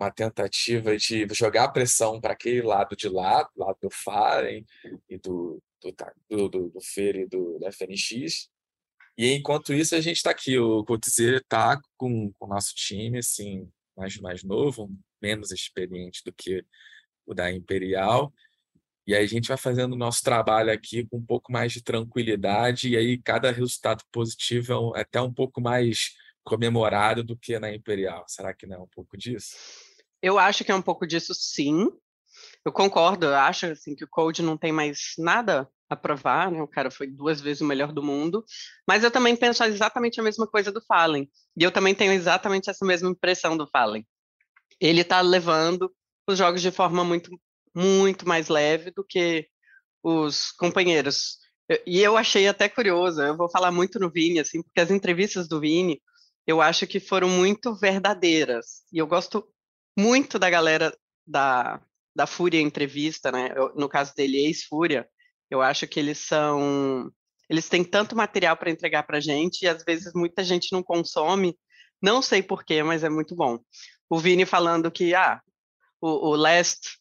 uma 0.00 0.10
tentativa 0.10 0.96
de 0.96 1.26
jogar 1.32 1.68
pressão 1.68 2.20
para 2.20 2.32
aquele 2.32 2.62
lado 2.62 2.96
de 2.96 3.08
lá, 3.08 3.48
lado 3.56 3.78
do 3.80 3.90
Faren 3.90 4.64
e 5.08 5.18
do, 5.18 5.62
do, 5.92 6.48
do, 6.48 6.48
do, 6.48 6.68
do 6.70 6.80
e 6.98 7.26
do, 7.26 7.58
do 7.58 7.66
FNX, 7.72 8.50
e 9.18 9.32
enquanto 9.32 9.72
isso, 9.72 9.94
a 9.94 10.00
gente 10.00 10.16
está 10.16 10.30
aqui. 10.30 10.58
O 10.58 10.84
Coutizer 10.84 11.38
está 11.38 11.80
com, 11.96 12.30
com 12.32 12.46
o 12.46 12.48
nosso 12.48 12.74
time, 12.74 13.18
assim, 13.18 13.66
mais, 13.96 14.16
mais 14.18 14.44
novo, 14.44 14.90
menos 15.22 15.50
experiente 15.50 16.22
do 16.24 16.32
que 16.32 16.62
o 17.24 17.32
da 17.32 17.50
Imperial. 17.50 18.32
E 19.06 19.14
aí 19.14 19.24
a 19.24 19.28
gente 19.28 19.48
vai 19.48 19.56
fazendo 19.56 19.94
o 19.94 19.98
nosso 19.98 20.22
trabalho 20.22 20.70
aqui 20.70 21.06
com 21.06 21.16
um 21.16 21.24
pouco 21.24 21.50
mais 21.50 21.72
de 21.72 21.82
tranquilidade, 21.82 22.90
e 22.90 22.96
aí 22.96 23.16
cada 23.18 23.50
resultado 23.50 24.04
positivo 24.12 24.94
é, 24.94 24.98
é 24.98 25.02
até 25.02 25.20
um 25.20 25.32
pouco 25.32 25.60
mais 25.60 26.14
comemorado 26.44 27.24
do 27.24 27.36
que 27.36 27.58
na 27.58 27.72
Imperial. 27.72 28.24
Será 28.28 28.52
que 28.52 28.66
não 28.66 28.76
é 28.76 28.80
um 28.80 28.88
pouco 28.88 29.16
disso? 29.16 29.56
Eu 30.20 30.38
acho 30.38 30.64
que 30.64 30.72
é 30.72 30.74
um 30.74 30.82
pouco 30.82 31.06
disso, 31.06 31.32
sim. 31.34 31.88
Eu 32.64 32.72
concordo, 32.72 33.26
eu 33.26 33.34
acho 33.34 33.66
assim, 33.66 33.94
que 33.94 34.04
o 34.04 34.08
Code 34.08 34.42
não 34.42 34.58
tem 34.58 34.72
mais 34.72 35.14
nada 35.16 35.68
a 35.88 35.96
provar, 35.96 36.50
né? 36.50 36.62
O 36.62 36.68
cara 36.68 36.90
foi 36.90 37.06
duas 37.06 37.40
vezes 37.40 37.60
o 37.60 37.66
melhor 37.66 37.92
do 37.92 38.02
mundo. 38.02 38.44
Mas 38.86 39.04
eu 39.04 39.10
também 39.10 39.36
penso 39.36 39.62
exatamente 39.64 40.20
a 40.20 40.22
mesma 40.22 40.46
coisa 40.46 40.72
do 40.72 40.80
Fallen. 40.84 41.30
E 41.56 41.62
eu 41.62 41.70
também 41.70 41.94
tenho 41.94 42.12
exatamente 42.12 42.68
essa 42.70 42.84
mesma 42.84 43.10
impressão 43.10 43.56
do 43.56 43.68
Fallen. 43.68 44.06
Ele 44.80 45.00
está 45.00 45.20
levando 45.20 45.90
os 46.28 46.38
jogos 46.38 46.60
de 46.60 46.70
forma 46.70 47.04
muito, 47.04 47.30
muito 47.74 48.28
mais 48.28 48.48
leve 48.48 48.90
do 48.90 49.04
que 49.04 49.48
os 50.02 50.52
companheiros. 50.52 51.38
E 51.86 52.00
eu 52.00 52.16
achei 52.16 52.46
até 52.46 52.68
curioso, 52.68 53.22
eu 53.22 53.36
vou 53.36 53.50
falar 53.50 53.72
muito 53.72 53.98
no 53.98 54.10
Vini, 54.10 54.38
assim, 54.38 54.62
porque 54.62 54.80
as 54.80 54.90
entrevistas 54.90 55.48
do 55.48 55.60
Vini, 55.60 56.00
eu 56.46 56.60
acho 56.60 56.86
que 56.86 57.00
foram 57.00 57.28
muito 57.28 57.74
verdadeiras. 57.74 58.82
E 58.92 58.98
eu 58.98 59.06
gosto 59.06 59.48
muito 59.98 60.38
da 60.38 60.48
galera 60.48 60.96
da, 61.26 61.80
da 62.14 62.26
Fúria 62.26 62.60
Entrevista, 62.60 63.32
né? 63.32 63.52
Eu, 63.56 63.74
no 63.74 63.88
caso 63.88 64.14
dele, 64.14 64.46
ex-Fúria, 64.46 65.08
eu 65.50 65.62
acho 65.62 65.86
que 65.86 66.00
eles 66.00 66.18
são 66.18 67.10
eles 67.48 67.68
têm 67.68 67.84
tanto 67.84 68.16
material 68.16 68.56
para 68.56 68.70
entregar 68.70 69.04
para 69.04 69.20
gente 69.20 69.62
e 69.62 69.68
às 69.68 69.84
vezes 69.84 70.12
muita 70.14 70.42
gente 70.42 70.72
não 70.72 70.82
consome. 70.82 71.56
Não 72.02 72.20
sei 72.20 72.42
porquê, 72.42 72.82
mas 72.82 73.04
é 73.04 73.08
muito 73.08 73.34
bom. 73.34 73.58
O 74.10 74.18
Vini 74.18 74.44
falando 74.44 74.90
que 74.90 75.14
ah, 75.14 75.40
o, 76.00 76.30
o 76.30 76.36
Last, 76.36 76.98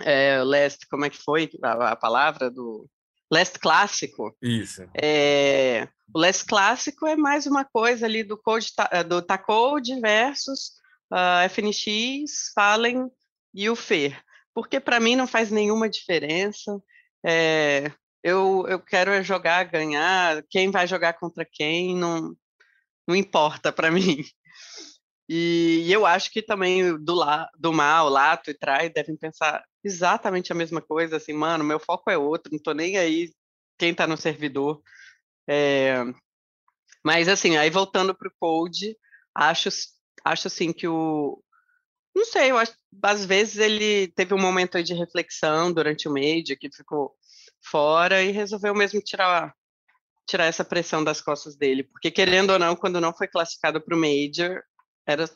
é, 0.00 0.42
Last, 0.42 0.86
como 0.88 1.04
é 1.04 1.10
que 1.10 1.18
foi 1.18 1.50
a, 1.62 1.90
a 1.90 1.96
palavra 1.96 2.50
do 2.50 2.88
Last 3.30 3.58
Clássico? 3.58 4.36
Isso. 4.40 4.88
É, 4.94 5.88
o 6.14 6.18
Last 6.18 6.44
Clássico 6.44 7.06
é 7.06 7.16
mais 7.16 7.46
uma 7.46 7.64
coisa 7.64 8.06
ali 8.06 8.22
do 8.22 8.38
Code 8.38 8.68
do 9.08 9.20
Tacode 9.20 10.00
versus 10.00 10.72
uh, 11.12 11.48
FNX, 11.48 12.52
Fallen 12.54 13.10
e 13.52 13.68
o 13.68 13.76
Fer. 13.76 14.22
Porque 14.54 14.78
para 14.78 15.00
mim 15.00 15.16
não 15.16 15.26
faz 15.26 15.50
nenhuma 15.50 15.88
diferença. 15.88 16.80
É, 17.24 17.92
eu, 18.22 18.66
eu 18.68 18.80
quero 18.80 19.22
jogar, 19.22 19.64
ganhar, 19.64 20.42
quem 20.50 20.70
vai 20.70 20.86
jogar 20.86 21.14
contra 21.14 21.44
quem, 21.44 21.96
não, 21.96 22.34
não 23.06 23.16
importa 23.16 23.72
para 23.72 23.90
mim. 23.92 24.24
E, 25.28 25.84
e, 25.86 25.92
eu 25.92 26.04
acho 26.04 26.30
que 26.30 26.42
também 26.42 26.96
do, 27.02 27.14
la, 27.14 27.48
do 27.58 27.72
mal, 27.72 28.08
lato 28.08 28.50
e 28.50 28.54
trai 28.54 28.90
devem 28.90 29.16
pensar 29.16 29.64
exatamente 29.84 30.52
a 30.52 30.54
mesma 30.54 30.80
coisa, 30.82 31.16
assim, 31.16 31.32
mano, 31.32 31.64
meu 31.64 31.80
foco 31.80 32.10
é 32.10 32.18
outro, 32.18 32.52
não 32.52 32.58
tô 32.58 32.72
nem 32.72 32.98
aí 32.98 33.32
quem 33.78 33.94
tá 33.94 34.06
no 34.06 34.16
servidor. 34.16 34.82
É, 35.48 36.04
mas 37.04 37.28
assim, 37.28 37.56
aí 37.56 37.70
voltando 37.70 38.14
pro 38.14 38.32
code, 38.38 38.96
acho, 39.34 39.68
acho 40.24 40.46
assim 40.48 40.72
que 40.72 40.86
o. 40.86 41.42
Não 42.14 42.24
sei, 42.24 42.50
eu 42.50 42.58
acho 42.58 42.74
às 43.02 43.24
vezes 43.24 43.56
ele 43.56 44.08
teve 44.08 44.34
um 44.34 44.40
momento 44.40 44.82
de 44.82 44.94
reflexão 44.94 45.72
durante 45.72 46.08
o 46.08 46.12
Major, 46.12 46.56
que 46.58 46.70
ficou 46.70 47.14
fora 47.60 48.22
e 48.22 48.30
resolveu 48.30 48.74
mesmo 48.74 49.00
tirar 49.00 49.54
tirar 50.26 50.44
essa 50.44 50.64
pressão 50.64 51.02
das 51.02 51.20
costas 51.20 51.56
dele, 51.56 51.82
porque 51.82 52.10
querendo 52.10 52.50
ou 52.50 52.58
não, 52.58 52.76
quando 52.76 53.00
não 53.00 53.12
foi 53.12 53.26
classificado 53.26 53.80
para 53.80 53.96
o 53.96 53.98
Major, 53.98 54.62
era 55.06 55.28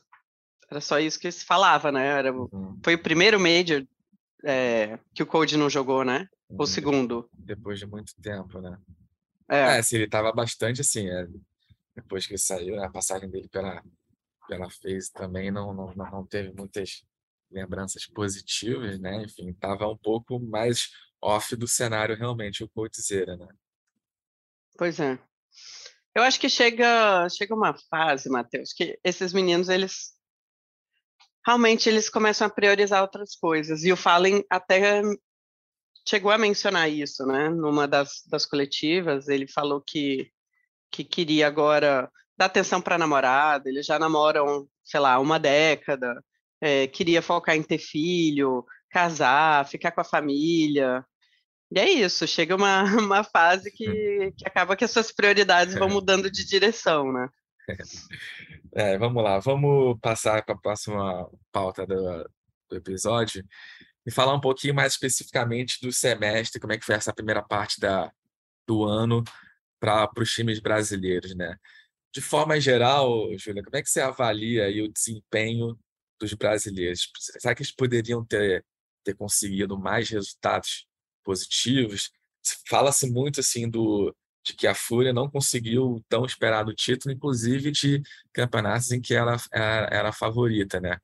era 0.71 0.81
só 0.81 0.99
isso 0.99 1.19
que 1.19 1.31
se 1.31 1.45
falava, 1.45 1.93
né? 1.93 2.07
Era, 2.07 2.33
uhum. 2.33 2.79
Foi 2.85 2.95
o 2.95 3.03
primeiro 3.03 3.39
Major 3.39 3.87
é, 4.45 4.99
que 5.15 5.23
o 5.23 5.27
Code 5.27 5.57
não 5.57 5.71
jogou, 5.71 6.05
né? 6.05 6.29
Uhum. 6.51 6.57
O 6.61 6.67
segundo. 6.67 7.29
Depois 7.33 7.79
de 7.79 7.87
muito 7.87 8.15
tempo, 8.21 8.61
né? 8.61 8.77
É, 9.49 9.79
é 9.79 9.83
se 9.83 9.95
ele 9.95 10.05
estava 10.05 10.33
bastante 10.33 10.81
assim, 10.81 11.09
é, 11.09 11.27
depois 11.95 12.27
que 12.27 12.33
ele 12.33 12.39
saiu, 12.39 12.83
a 12.83 12.91
passagem 12.91 13.31
dele 13.31 13.49
pela, 13.49 13.81
pela 14.47 14.71
FaZe 14.71 15.13
também 15.13 15.51
não, 15.51 15.73
não, 15.73 15.95
não 15.95 16.27
teve 16.27 16.53
muitas 16.53 17.05
lembranças 17.51 18.07
positivas, 18.07 18.99
né? 18.99 19.25
Enfim, 19.25 19.51
estava 19.51 19.87
um 19.89 19.97
pouco 19.97 20.39
mais 20.41 20.91
off 21.21 21.55
do 21.57 21.67
cenário 21.67 22.17
realmente 22.17 22.65
o 22.65 22.69
Coldzera, 22.69 23.37
né? 23.37 23.49
Pois 24.77 25.01
é. 25.01 25.19
Eu 26.15 26.23
acho 26.23 26.41
que 26.41 26.49
chega 26.49 27.29
chega 27.29 27.55
uma 27.55 27.75
fase, 27.91 28.29
Matheus, 28.29 28.73
que 28.73 28.99
esses 29.05 29.33
meninos 29.33 29.69
eles 29.69 30.15
realmente 31.47 31.89
eles 31.89 32.09
começam 32.09 32.47
a 32.47 32.51
priorizar 32.51 33.03
outras 33.03 33.37
coisas. 33.37 33.85
E 33.85 33.93
o 33.93 33.97
Fallen 33.97 34.45
até 34.51 35.03
chegou 36.09 36.31
a 36.31 36.39
mencionar 36.39 36.91
isso, 36.91 37.25
né? 37.27 37.49
Numa 37.49 37.87
das, 37.87 38.23
das 38.27 38.47
coletivas, 38.47 39.29
ele 39.29 39.47
falou 39.47 39.81
que 39.81 40.31
que 40.91 41.05
queria 41.05 41.47
agora 41.47 42.11
dar 42.37 42.47
atenção 42.47 42.81
para 42.81 42.97
a 42.97 42.99
namorada. 42.99 43.69
Eles 43.69 43.87
já 43.87 43.99
namoram, 43.99 44.69
sei 44.85 45.01
lá, 45.01 45.19
uma 45.19 45.39
década. 45.39 46.23
É, 46.61 46.87
queria 46.87 47.23
focar 47.23 47.57
em 47.57 47.63
ter 47.63 47.79
filho, 47.79 48.65
casar, 48.91 49.67
ficar 49.67 49.93
com 49.93 50.01
a 50.01 50.05
família. 50.05 51.05
E 51.71 51.79
é 51.79 51.91
isso, 51.91 52.27
chega 52.27 52.55
uma, 52.55 52.83
uma 53.01 53.25
fase 53.25 53.71
que, 53.71 54.33
que 54.37 54.47
acaba 54.47 54.77
que 54.77 54.85
as 54.85 54.91
suas 54.91 55.11
prioridades 55.13 55.75
vão 55.75 55.89
mudando 55.89 56.31
de 56.31 56.47
direção, 56.47 57.13
né? 57.13 57.29
É, 58.73 58.97
vamos 58.97 59.23
lá, 59.23 59.39
vamos 59.41 59.99
passar 60.01 60.45
para 60.45 60.55
a 60.55 60.59
próxima 60.59 61.29
pauta 61.51 61.85
do, 61.85 62.31
do, 62.71 62.77
episódio 62.77 63.45
e 64.07 64.11
falar 64.11 64.35
um 64.35 64.41
pouquinho 64.41 64.75
mais 64.75 64.93
especificamente 64.93 65.81
do 65.81 65.93
semestre, 65.93 66.61
como 66.61 66.73
é 66.73 66.79
que 66.79 66.85
foi 66.85 66.95
essa 66.95 67.13
primeira 67.13 67.43
parte 67.43 67.81
da, 67.81 68.13
do 68.67 68.85
ano 68.85 69.25
para 69.81 70.09
os 70.19 70.33
times 70.33 70.61
brasileiros, 70.61 71.35
né? 71.35 71.57
De 72.15 72.21
forma 72.21 72.59
geral, 72.61 73.29
Júlia, 73.37 73.63
como 73.63 73.77
é 73.77 73.83
que 73.83 73.91
você 73.91 74.01
avalia 74.01 74.85
o 74.85 74.93
desempenho 74.93 75.79
dos 76.19 76.33
brasileiros? 76.33 77.11
Será 77.19 77.55
que 77.55 77.63
eles 77.63 77.73
poderiam 77.73 78.25
ter, 78.25 78.65
ter 79.05 79.15
conseguido 79.15 79.79
mais 79.79 80.09
resultados 80.09 80.87
positivos. 81.27 82.13
Fala-se 82.69 83.11
muito 83.11 83.41
assim 83.41 83.69
do 83.69 84.15
de 84.45 84.55
que 84.55 84.69
a 84.69 84.75
Fúria 84.77 85.13
não 85.13 85.29
conseguiu 85.29 85.95
o 85.95 86.01
tão 86.09 86.25
esperado 86.25 86.73
título, 86.73 87.13
inclusive 87.13 87.73
de 87.73 88.01
campeonatos 88.33 88.93
em 88.93 89.01
que 89.01 89.13
ela 89.13 89.37
era, 89.53 89.89
era 89.91 90.13
favorita, 90.13 90.81
né? 90.81 90.99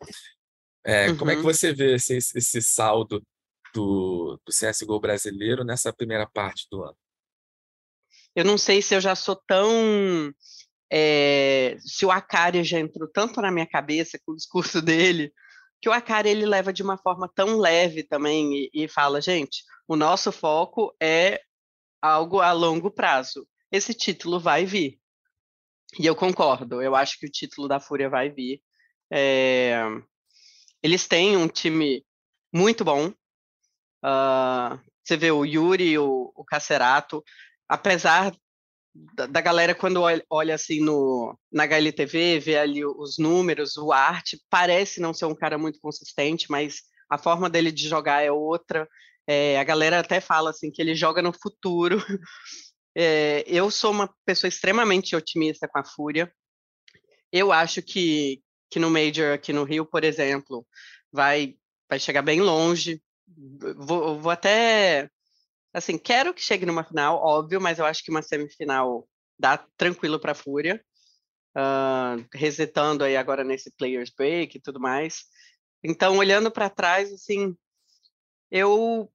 É, 0.85 1.11
uhum. 1.11 1.17
Como 1.17 1.31
é 1.33 1.35
que 1.35 1.41
uhum. 1.41 1.53
você 1.53 1.73
vê 1.73 1.97
esse, 1.97 2.17
esse 2.17 2.63
saldo 2.63 3.21
do, 3.75 4.41
do 4.47 4.53
CSGO 4.53 5.01
brasileiro 5.01 5.65
nessa 5.65 5.93
primeira 5.93 6.25
parte 6.25 6.69
do 6.71 6.85
ano? 6.85 6.97
Eu 8.33 8.45
não 8.45 8.57
sei 8.57 8.81
se 8.81 8.95
eu 8.95 9.01
já 9.01 9.17
sou 9.17 9.35
tão. 9.35 10.33
É, 10.95 11.79
se 11.81 12.05
o 12.05 12.11
Akari 12.11 12.63
já 12.63 12.79
entrou 12.79 13.09
tanto 13.09 13.41
na 13.41 13.51
minha 13.51 13.67
cabeça 13.67 14.19
com 14.27 14.33
o 14.33 14.37
discurso 14.37 14.83
dele, 14.83 15.33
que 15.81 15.89
o 15.89 15.93
Akari 15.93 16.29
ele 16.29 16.45
leva 16.45 16.71
de 16.71 16.83
uma 16.83 16.99
forma 16.99 17.31
tão 17.35 17.59
leve 17.59 18.03
também 18.03 18.53
e, 18.53 18.71
e 18.85 18.89
fala, 18.89 19.21
gente, 19.21 19.65
o 19.89 19.97
nosso 19.97 20.31
foco 20.31 20.95
é 21.03 21.41
algo 22.01 22.41
a 22.41 22.53
longo 22.53 22.91
prazo. 22.91 23.49
Esse 23.71 23.95
título 23.95 24.39
vai 24.39 24.67
vir. 24.67 25.01
E 25.99 26.07
eu 26.07 26.15
concordo, 26.15 26.83
eu 26.83 26.95
acho 26.95 27.19
que 27.19 27.27
o 27.27 27.31
título 27.31 27.69
da 27.69 27.81
Fúria 27.81 28.11
vai 28.11 28.29
vir. 28.29 28.61
É... 29.11 29.83
Eles 30.83 31.07
têm 31.07 31.37
um 31.37 31.49
time 31.49 32.05
muito 32.53 32.85
bom. 32.85 33.09
Uh, 34.05 34.79
você 35.03 35.17
vê 35.17 35.31
o 35.31 35.45
Yuri, 35.45 35.97
o, 35.99 36.33
o 36.35 36.45
Cacerato, 36.45 37.23
apesar 37.69 38.35
da, 38.95 39.27
da, 39.27 39.41
galera 39.41 39.75
quando 39.75 40.03
olha, 40.03 40.25
olha, 40.29 40.55
assim 40.55 40.81
no, 40.81 41.39
na 41.51 41.65
HLTV, 41.65 42.39
vê 42.39 42.59
ali 42.59 42.85
os 42.85 43.17
números, 43.19 43.77
o 43.77 43.93
arte, 43.93 44.41
parece 44.51 45.01
não 45.01 45.15
ser 45.15 45.27
um 45.27 45.35
cara 45.35 45.57
muito 45.57 45.81
consistente, 45.81 46.47
mas 46.51 46.83
a 47.09 47.19
forma 47.19 47.49
dele 47.49 47.73
de 47.73 47.89
jogar 47.89 48.23
é 48.23 48.31
outra. 48.31 48.89
É, 49.27 49.59
a 49.59 49.65
galera 49.65 50.01
até 50.01 50.21
fala 50.21 50.51
assim 50.51 50.71
que 50.71 50.83
ele 50.83 50.95
joga 50.95 51.23
no 51.23 51.33
futuro. 51.33 51.97
É, 52.95 53.43
eu 53.47 53.71
sou 53.71 53.91
uma 53.91 54.15
pessoa 54.27 54.51
extremamente 54.51 55.17
otimista 55.17 55.67
com 55.67 55.79
a 55.79 55.83
Fúria. 55.83 56.31
Eu 57.33 57.51
acho 57.51 57.81
que, 57.81 58.43
que 58.71 58.79
no 58.79 58.91
Major 58.91 59.33
aqui 59.33 59.51
no 59.51 59.65
Rio, 59.65 59.87
por 59.87 60.05
exemplo, 60.05 60.67
vai, 61.11 61.55
vai 61.89 61.99
chegar 61.99 62.21
bem 62.21 62.43
longe. 62.43 63.03
Vou, 63.79 64.21
vou 64.21 64.31
até 64.31 65.09
Assim, 65.73 65.97
quero 65.97 66.35
que 66.35 66.43
chegue 66.43 66.67
numa 66.67 66.85
final, 66.85 67.17
óbvio, 67.17 67.61
mas 67.61 67.79
eu 67.79 67.87
acho 67.87 68.05
que 68.05 68.11
uma 68.11 68.23
semifinal 68.23 69.09
dá 69.38 69.59
tranquilo 69.76 70.19
para 70.19 70.33
a 70.33 70.37
Fúria. 70.37 70.83
Uh, 71.57 72.25
resetando 72.33 73.05
aí 73.05 73.14
agora 73.14 73.45
nesse 73.45 73.71
Players 73.76 74.11
Break 74.11 74.57
e 74.57 74.61
tudo 74.61 74.81
mais. 74.81 75.25
Então, 75.85 76.17
olhando 76.17 76.50
para 76.50 76.71
trás, 76.71 77.12
assim, 77.12 77.55
eu 78.50 79.11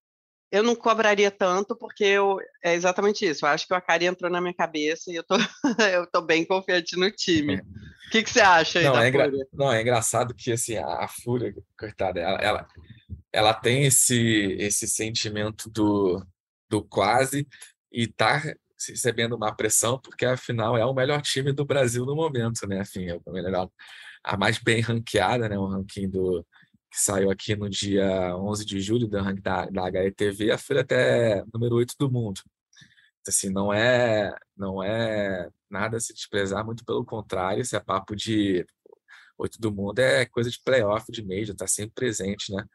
eu 0.52 0.64
não 0.64 0.76
cobraria 0.76 1.30
tanto 1.30 1.76
porque 1.76 2.04
eu, 2.06 2.40
é 2.64 2.74
exatamente 2.74 3.26
isso. 3.26 3.46
Eu 3.46 3.50
acho 3.50 3.68
que 3.68 3.74
o 3.74 3.76
Akari 3.76 4.06
entrou 4.06 4.32
na 4.32 4.40
minha 4.40 4.54
cabeça 4.54 5.12
e 5.12 5.16
eu 5.16 5.24
tô, 5.24 5.36
eu 5.92 6.08
tô 6.10 6.22
bem 6.22 6.46
confiante 6.46 6.96
no 6.96 7.12
time. 7.12 7.56
É. 7.56 7.60
O 7.60 8.10
que, 8.12 8.24
que 8.24 8.30
você 8.30 8.40
acha 8.40 8.80
aí 8.80 8.86
não, 8.86 8.94
da 8.94 9.06
é 9.06 9.12
Fúria? 9.12 9.48
Não, 9.52 9.72
é 9.72 9.82
engraçado 9.82 10.34
que 10.34 10.54
assim, 10.54 10.78
a, 10.78 11.04
a 11.04 11.08
Fúria, 11.08 11.54
coitada, 11.78 12.22
ela, 12.22 12.40
ela, 12.40 12.68
ela 13.34 13.54
tem 13.54 13.86
esse, 13.86 14.56
esse 14.58 14.88
sentimento 14.88 15.70
do, 15.70 16.26
do 16.70 16.84
quase 16.84 17.48
e 17.92 18.08
tá 18.08 18.42
recebendo 18.88 19.36
uma 19.36 19.56
pressão, 19.56 20.00
porque 20.00 20.26
afinal 20.26 20.78
é 20.78 20.86
o 20.86 20.94
melhor 20.94 21.22
time 21.22 21.52
do 21.52 21.66
Brasil 21.66 22.06
no 22.06 22.16
momento, 22.16 22.68
né? 22.68 22.82
Enfim, 22.82 23.08
é 23.08 23.20
o 23.26 23.32
melhor, 23.32 23.70
a 24.24 24.38
mais 24.38 24.60
bem 24.60 24.82
ranqueada, 24.82 25.50
né? 25.50 25.58
O 25.58 25.68
ranking 25.68 26.10
do 26.10 26.46
que 26.92 27.00
saiu 27.02 27.30
aqui 27.32 27.56
no 27.56 27.70
dia 27.70 28.36
11 28.38 28.66
de 28.66 28.80
julho 28.80 29.08
da, 29.08 29.32
da, 29.34 29.66
da 29.66 30.04
HETV, 30.04 30.52
a 30.52 30.58
Folha 30.58 30.82
até 30.82 31.44
número 31.54 31.76
8 31.76 31.96
do 32.00 32.10
mundo. 32.12 32.42
Assim, 33.28 33.50
não 33.50 33.74
é, 33.74 34.34
não 34.56 34.82
é 34.82 35.50
nada 35.70 35.98
a 35.98 36.00
se 36.00 36.14
desprezar, 36.14 36.66
muito 36.66 36.86
pelo 36.86 37.04
contrário, 37.04 37.62
esse 37.62 37.76
é 37.76 37.80
papo 37.80 38.16
de 38.16 38.66
oito 39.38 39.60
do 39.60 39.72
mundo 39.72 40.00
é 40.00 40.26
coisa 40.26 40.50
de 40.50 40.60
playoff, 40.64 41.12
de 41.12 41.24
major, 41.24 41.56
tá 41.56 41.68
sempre 41.68 41.94
presente, 41.94 42.52
né? 42.52 42.66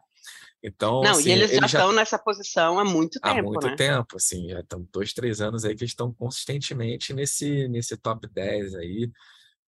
Então, 0.63 1.03
não, 1.03 1.11
assim, 1.11 1.29
e 1.29 1.33
eles, 1.33 1.51
eles 1.51 1.71
já 1.71 1.81
estão 1.81 1.93
nessa 1.93 2.19
posição 2.19 2.79
há 2.79 2.85
muito 2.85 3.21
tempo. 3.21 3.39
Há 3.39 3.43
muito 3.43 3.67
né? 3.67 3.75
tempo, 3.77 4.17
assim, 4.17 4.49
já 4.49 4.61
estão 4.61 4.87
dois, 4.93 5.13
três 5.13 5.41
anos 5.41 5.65
aí 5.65 5.75
que 5.75 5.85
estão 5.85 6.13
consistentemente 6.15 7.13
nesse, 7.13 7.67
nesse 7.67 7.97
top 7.97 8.29
10 8.29 8.77
aí, 8.77 9.11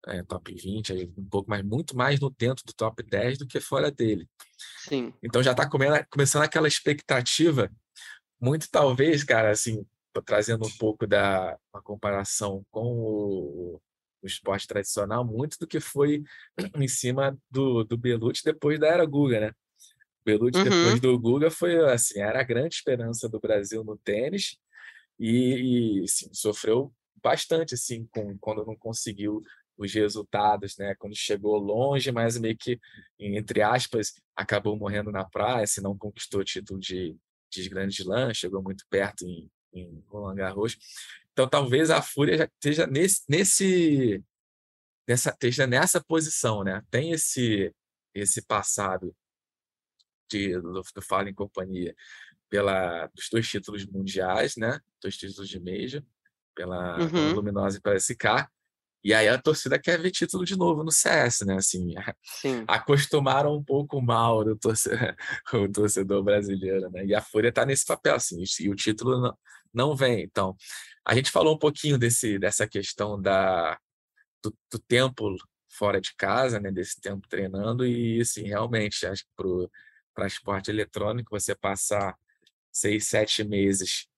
é, 0.06 0.22
top 0.22 0.54
20, 0.54 0.92
aí, 0.92 1.12
um 1.16 1.24
pouco 1.24 1.48
mais, 1.48 1.64
muito 1.64 1.96
mais 1.96 2.20
no 2.20 2.28
dentro 2.28 2.62
do 2.66 2.74
top 2.74 3.02
10 3.02 3.38
do 3.38 3.46
que 3.46 3.58
fora 3.58 3.90
dele. 3.90 4.28
Sim. 4.86 5.14
Então 5.22 5.42
já 5.42 5.52
está 5.52 5.66
começando 6.10 6.42
aquela 6.42 6.68
expectativa, 6.68 7.70
muito 8.38 8.68
talvez, 8.70 9.24
cara, 9.24 9.50
assim, 9.50 9.86
trazendo 10.26 10.66
um 10.66 10.76
pouco 10.76 11.06
da 11.06 11.56
uma 11.72 11.80
comparação 11.80 12.62
com 12.70 12.84
o, 12.84 13.80
o 14.22 14.26
esporte 14.26 14.66
tradicional, 14.66 15.24
muito 15.24 15.56
do 15.58 15.66
que 15.66 15.80
foi 15.80 16.22
em 16.76 16.88
cima 16.88 17.34
do, 17.50 17.82
do 17.82 17.96
Belucci 17.96 18.44
depois 18.44 18.78
da 18.78 18.88
era 18.88 19.06
Guga, 19.06 19.40
né? 19.40 19.52
O 20.22 20.24
Belucci 20.24 20.58
Uhum. 20.58 20.64
depois 20.64 21.00
do 21.00 21.18
Guga 21.18 21.50
foi 21.50 21.76
assim, 21.90 22.20
era 22.20 22.40
a 22.40 22.44
grande 22.44 22.76
esperança 22.76 23.28
do 23.28 23.40
Brasil 23.40 23.82
no 23.84 23.96
tênis 23.96 24.56
e, 25.18 26.00
e 26.00 26.04
assim, 26.04 26.28
sofreu 26.32 26.92
bastante 27.22 27.74
assim 27.74 28.06
com 28.06 28.36
quando 28.38 28.64
não 28.64 28.76
conseguiu 28.76 29.42
os 29.76 29.92
resultados, 29.94 30.76
né? 30.78 30.94
Quando 30.96 31.16
chegou 31.16 31.56
longe, 31.56 32.12
mas 32.12 32.38
meio 32.38 32.56
que 32.56 32.78
entre 33.18 33.62
aspas 33.62 34.12
acabou 34.36 34.76
morrendo 34.76 35.10
na 35.10 35.24
praia, 35.24 35.66
se 35.66 35.80
não 35.80 35.96
conquistou 35.96 36.40
o 36.40 36.44
título 36.44 36.78
de, 36.78 37.16
de 37.50 37.68
grande 37.68 38.00
slam, 38.02 38.32
chegou 38.34 38.62
muito 38.62 38.84
perto 38.88 39.24
em, 39.26 39.50
em 39.72 40.02
Roland 40.06 40.36
Garros. 40.36 40.76
Então 41.32 41.48
talvez 41.48 41.90
a 41.90 42.00
Fúria 42.02 42.36
já 42.38 42.44
esteja 42.44 42.86
nesse, 42.86 43.22
nesse 43.28 44.22
nessa 45.08 45.30
esteja 45.30 45.66
nessa 45.66 46.00
posição, 46.02 46.62
né? 46.62 46.82
Tem 46.90 47.12
esse 47.12 47.72
esse 48.14 48.42
passado 48.46 49.14
de, 50.30 50.60
do, 50.60 50.82
do 50.82 51.02
Fala 51.02 51.28
em 51.28 51.34
Companhia 51.34 51.94
pela 52.52 53.06
dos 53.14 53.28
dois 53.30 53.48
títulos 53.48 53.86
mundiais, 53.86 54.56
né? 54.56 54.78
Dois 55.00 55.16
títulos 55.16 55.48
de 55.48 55.58
Major, 55.58 56.02
pela, 56.54 56.98
Uhum. 56.98 57.32
Luminosa 57.34 57.78
e 57.78 57.80
pela 57.80 57.96
SK. 57.96 58.46
E 59.04 59.12
aí 59.12 59.26
a 59.26 59.36
torcida 59.40 59.78
quer 59.78 60.00
ver 60.00 60.10
título 60.12 60.44
de 60.44 60.56
novo 60.56 60.84
no 60.84 60.92
CS, 60.92 61.40
né? 61.46 61.56
Assim, 61.56 61.94
Sim. 62.22 62.64
acostumaram 62.68 63.56
um 63.56 63.64
pouco 63.64 64.00
mal 64.00 64.40
o 64.40 64.56
torcedor, 64.56 65.16
o 65.54 65.72
torcedor 65.72 66.22
brasileiro, 66.22 66.90
né? 66.90 67.06
E 67.06 67.14
a 67.14 67.22
Fúria 67.22 67.48
está 67.48 67.66
nesse 67.66 67.86
papel, 67.86 68.14
assim, 68.14 68.44
e 68.60 68.68
o 68.68 68.76
título 68.76 69.20
não, 69.20 69.38
não 69.72 69.96
vem. 69.96 70.22
Então, 70.22 70.54
a 71.04 71.14
gente 71.14 71.30
falou 71.30 71.54
um 71.54 71.58
pouquinho 71.58 71.98
desse, 71.98 72.38
dessa 72.38 72.68
questão 72.68 73.20
da, 73.20 73.76
do, 74.44 74.54
do 74.70 74.78
tempo 74.78 75.36
fora 75.70 76.00
de 76.00 76.14
casa, 76.16 76.60
né? 76.60 76.70
Desse 76.70 77.00
tempo 77.00 77.26
treinando, 77.28 77.84
e 77.86 78.20
assim, 78.20 78.42
realmente, 78.42 79.06
acho 79.06 79.24
que 79.24 79.30
para 80.14 80.26
esporte 80.26 80.70
eletrônico, 80.70 81.38
você 81.38 81.54
passar 81.54 82.16
seis, 82.72 83.06
sete 83.06 83.44
meses 83.44 84.08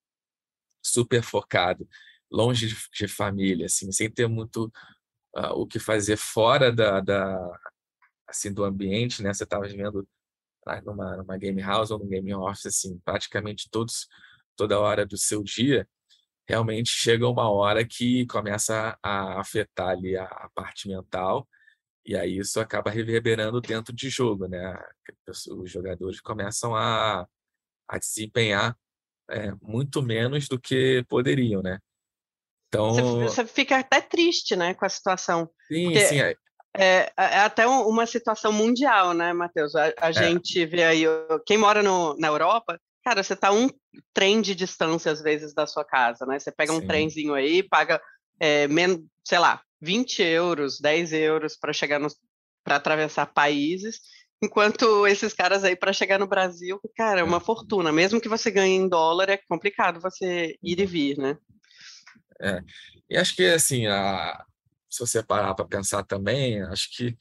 super 0.82 1.22
focado, 1.22 1.88
longe 2.30 2.68
de, 2.68 2.76
de 2.92 3.08
família, 3.08 3.66
assim, 3.66 3.90
sem 3.90 4.10
ter 4.10 4.28
muito 4.28 4.72
ah, 5.34 5.54
o 5.54 5.66
que 5.66 5.78
fazer 5.78 6.16
fora 6.16 6.72
da, 6.72 7.00
da 7.00 7.60
assim 8.28 8.52
do 8.52 8.64
ambiente, 8.64 9.22
né? 9.22 9.32
Você 9.32 9.44
estava 9.44 9.66
vivendo 9.66 10.06
numa, 10.84 11.16
numa 11.16 11.36
game 11.38 11.60
house 11.62 11.90
ou 11.90 11.98
num 11.98 12.08
game 12.08 12.34
office, 12.34 12.66
assim, 12.66 12.98
praticamente 13.04 13.68
todos 13.70 14.08
toda 14.56 14.78
hora 14.78 15.04
do 15.06 15.16
seu 15.16 15.42
dia. 15.42 15.88
Realmente 16.48 16.90
chega 16.90 17.28
uma 17.28 17.50
hora 17.50 17.86
que 17.86 18.26
começa 18.26 18.98
a 19.02 19.40
afetar 19.40 19.90
ali 19.90 20.16
a, 20.16 20.24
a 20.24 20.50
parte 20.54 20.88
mental 20.88 21.48
e 22.06 22.16
aí 22.16 22.38
isso 22.38 22.60
acaba 22.60 22.90
reverberando 22.90 23.60
dentro 23.60 23.94
de 23.94 24.08
jogo, 24.10 24.46
né? 24.46 24.78
Os 25.28 25.70
jogadores 25.70 26.20
começam 26.20 26.74
a, 26.74 27.26
a 27.88 27.98
desempenhar 27.98 28.76
é, 29.30 29.52
muito 29.62 30.02
menos 30.02 30.48
do 30.48 30.60
que 30.60 31.04
poderiam, 31.08 31.62
né? 31.62 31.78
Então, 32.68 32.92
Você, 32.94 33.42
você 33.42 33.46
fica 33.46 33.78
até 33.78 34.00
triste, 34.00 34.54
né, 34.56 34.74
com 34.74 34.84
a 34.84 34.88
situação. 34.88 35.48
sim, 35.68 35.84
porque- 35.84 36.00
sim, 36.00 36.20
é- 36.20 36.36
É, 36.76 37.12
é 37.16 37.38
até 37.38 37.68
um- 37.68 37.86
uma 37.88 38.04
situação 38.04 38.52
mundial, 38.52 39.14
né, 39.14 39.32
Matheus? 39.32 39.76
A, 39.76 39.94
a 40.00 40.10
gente 40.10 40.66
vê 40.66 40.82
aí, 40.82 41.04
quem 41.46 41.56
mora 41.56 41.84
no, 41.84 42.16
na 42.18 42.26
Europa, 42.26 42.80
cara, 43.04 43.22
você 43.22 43.36
tá 43.36 43.52
um 43.52 43.68
trem 44.12 44.42
de 44.42 44.56
distância, 44.56 45.12
às 45.12 45.22
vezes, 45.22 45.54
da 45.54 45.68
sua 45.68 45.84
casa, 45.84 46.26
né? 46.26 46.36
Você 46.36 46.50
pega 46.50 46.72
um 46.72 46.80
Sim. 46.80 46.86
trenzinho 46.88 47.32
aí, 47.32 47.62
paga, 47.62 48.02
é, 48.40 48.66
men- 48.66 49.06
sei 49.24 49.38
lá, 49.38 49.62
20 49.84 50.22
euros, 50.22 50.80
10 50.80 51.12
euros 51.12 51.56
para 51.56 51.72
chegar 51.72 51.98
no 52.00 52.08
para 52.64 52.76
atravessar 52.76 53.26
países, 53.26 54.00
enquanto 54.42 55.06
esses 55.06 55.34
caras 55.34 55.64
aí, 55.64 55.76
para 55.76 55.92
chegar 55.92 56.18
no 56.18 56.26
Brasil, 56.26 56.80
cara, 56.96 57.20
é 57.20 57.22
uma 57.22 57.40
fortuna. 57.40 57.92
Mesmo 57.92 58.18
que 58.18 58.28
você 58.28 58.50
ganhe 58.50 58.74
em 58.74 58.88
dólar, 58.88 59.28
é 59.28 59.36
complicado 59.36 60.00
você 60.00 60.56
ir 60.62 60.80
e 60.80 60.86
vir, 60.86 61.18
né? 61.18 61.36
E 63.08 63.18
acho 63.18 63.36
que, 63.36 63.44
assim, 63.44 63.86
a, 63.86 64.44
se 64.90 65.00
você 65.00 65.22
parar 65.22 65.54
para 65.54 65.66
pensar 65.66 66.04
também, 66.04 66.62
acho 66.62 66.88
que 66.96 67.16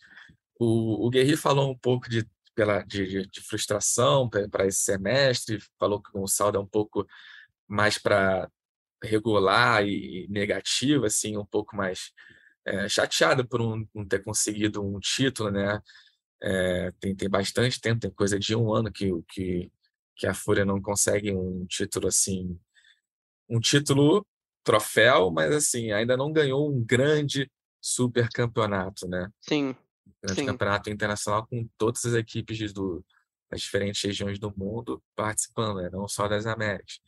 o, 0.59 1.05
o 1.05 1.09
Guerri 1.09 1.35
falou 1.35 1.69
um 1.69 1.77
pouco 1.77 2.09
de, 2.09 2.25
pela, 2.55 2.81
de, 2.83 3.05
de- 3.05 3.27
de 3.27 3.41
frustração 3.41 4.29
para 4.29 4.65
esse 4.65 4.79
semestre, 4.83 5.59
falou 5.77 6.01
que 6.01 6.09
o 6.13 6.27
saldo 6.27 6.57
é 6.57 6.61
um 6.61 6.67
pouco 6.67 7.05
mais 7.67 7.97
para 7.97 8.49
regular 9.03 9.85
e 9.85 10.25
negativo, 10.29 11.05
assim, 11.05 11.37
um 11.37 11.45
pouco 11.45 11.75
mais 11.75 12.11
é, 12.65 12.87
chateado 12.87 13.47
por 13.47 13.61
um- 13.61 13.87
não 13.93 14.05
ter 14.07 14.23
conseguido 14.23 14.83
um 14.83 14.99
título, 14.99 15.51
né? 15.51 15.81
É, 16.41 16.91
tem, 16.99 17.15
tem 17.15 17.29
bastante 17.29 17.79
tempo, 17.79 18.01
tem 18.01 18.11
coisa 18.11 18.37
de 18.37 18.55
um 18.55 18.73
ano 18.73 18.91
que, 18.91 19.09
que, 19.29 19.71
que 20.15 20.27
a 20.27 20.33
Fúria 20.33 20.65
não 20.65 20.81
consegue 20.81 21.31
um 21.33 21.65
título 21.65 22.07
assim, 22.07 22.59
um 23.49 23.59
título 23.59 24.25
troféu, 24.63 25.29
mas 25.31 25.53
assim, 25.53 25.91
ainda 25.91 26.15
não 26.17 26.31
ganhou 26.31 26.69
um 26.69 26.83
grande 26.83 27.49
super 27.81 28.29
campeonato, 28.29 29.07
né? 29.07 29.29
Sim. 29.41 29.75
Grande 30.21 30.39
Sim. 30.41 30.45
campeonato 30.45 30.89
internacional 30.89 31.45
com 31.47 31.67
todas 31.77 32.05
as 32.05 32.13
equipes 32.13 32.71
do, 32.71 33.03
das 33.49 33.61
diferentes 33.61 34.01
regiões 34.01 34.39
do 34.39 34.53
mundo 34.57 35.01
participando, 35.15 35.81
né? 35.81 35.89
Não 35.91 36.07
só 36.07 36.27
das 36.27 36.45
Américas. 36.45 36.99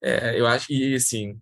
É, 0.00 0.38
eu 0.38 0.46
acho 0.46 0.68
que, 0.68 0.94
assim, 0.94 1.40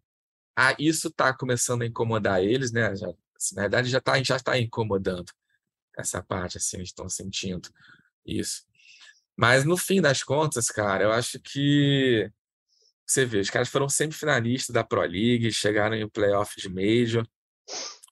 ah, 0.56 0.74
isso 0.78 1.08
está 1.08 1.36
começando 1.36 1.82
a 1.82 1.86
incomodar 1.86 2.42
eles, 2.42 2.72
né? 2.72 2.94
Já, 2.96 3.12
assim, 3.36 3.54
na 3.54 3.62
verdade, 3.62 3.88
já 3.88 3.98
está 3.98 4.22
já 4.22 4.38
tá 4.38 4.58
incomodando 4.58 5.32
essa 5.96 6.22
parte, 6.22 6.58
assim, 6.58 6.78
eles 6.78 6.88
estão 6.88 7.08
sentindo 7.08 7.68
isso. 8.24 8.64
Mas, 9.36 9.64
no 9.64 9.76
fim 9.76 10.00
das 10.00 10.22
contas, 10.22 10.68
cara, 10.68 11.04
eu 11.04 11.12
acho 11.12 11.38
que 11.40 12.30
você 13.06 13.24
vê, 13.24 13.38
os 13.38 13.50
caras 13.50 13.68
foram 13.68 13.88
semifinalistas 13.88 14.74
da 14.74 14.82
Pro 14.82 15.02
League, 15.02 15.52
chegaram 15.52 15.94
em 15.94 16.08
playoff 16.08 16.60
de 16.60 16.68
Major, 16.68 17.26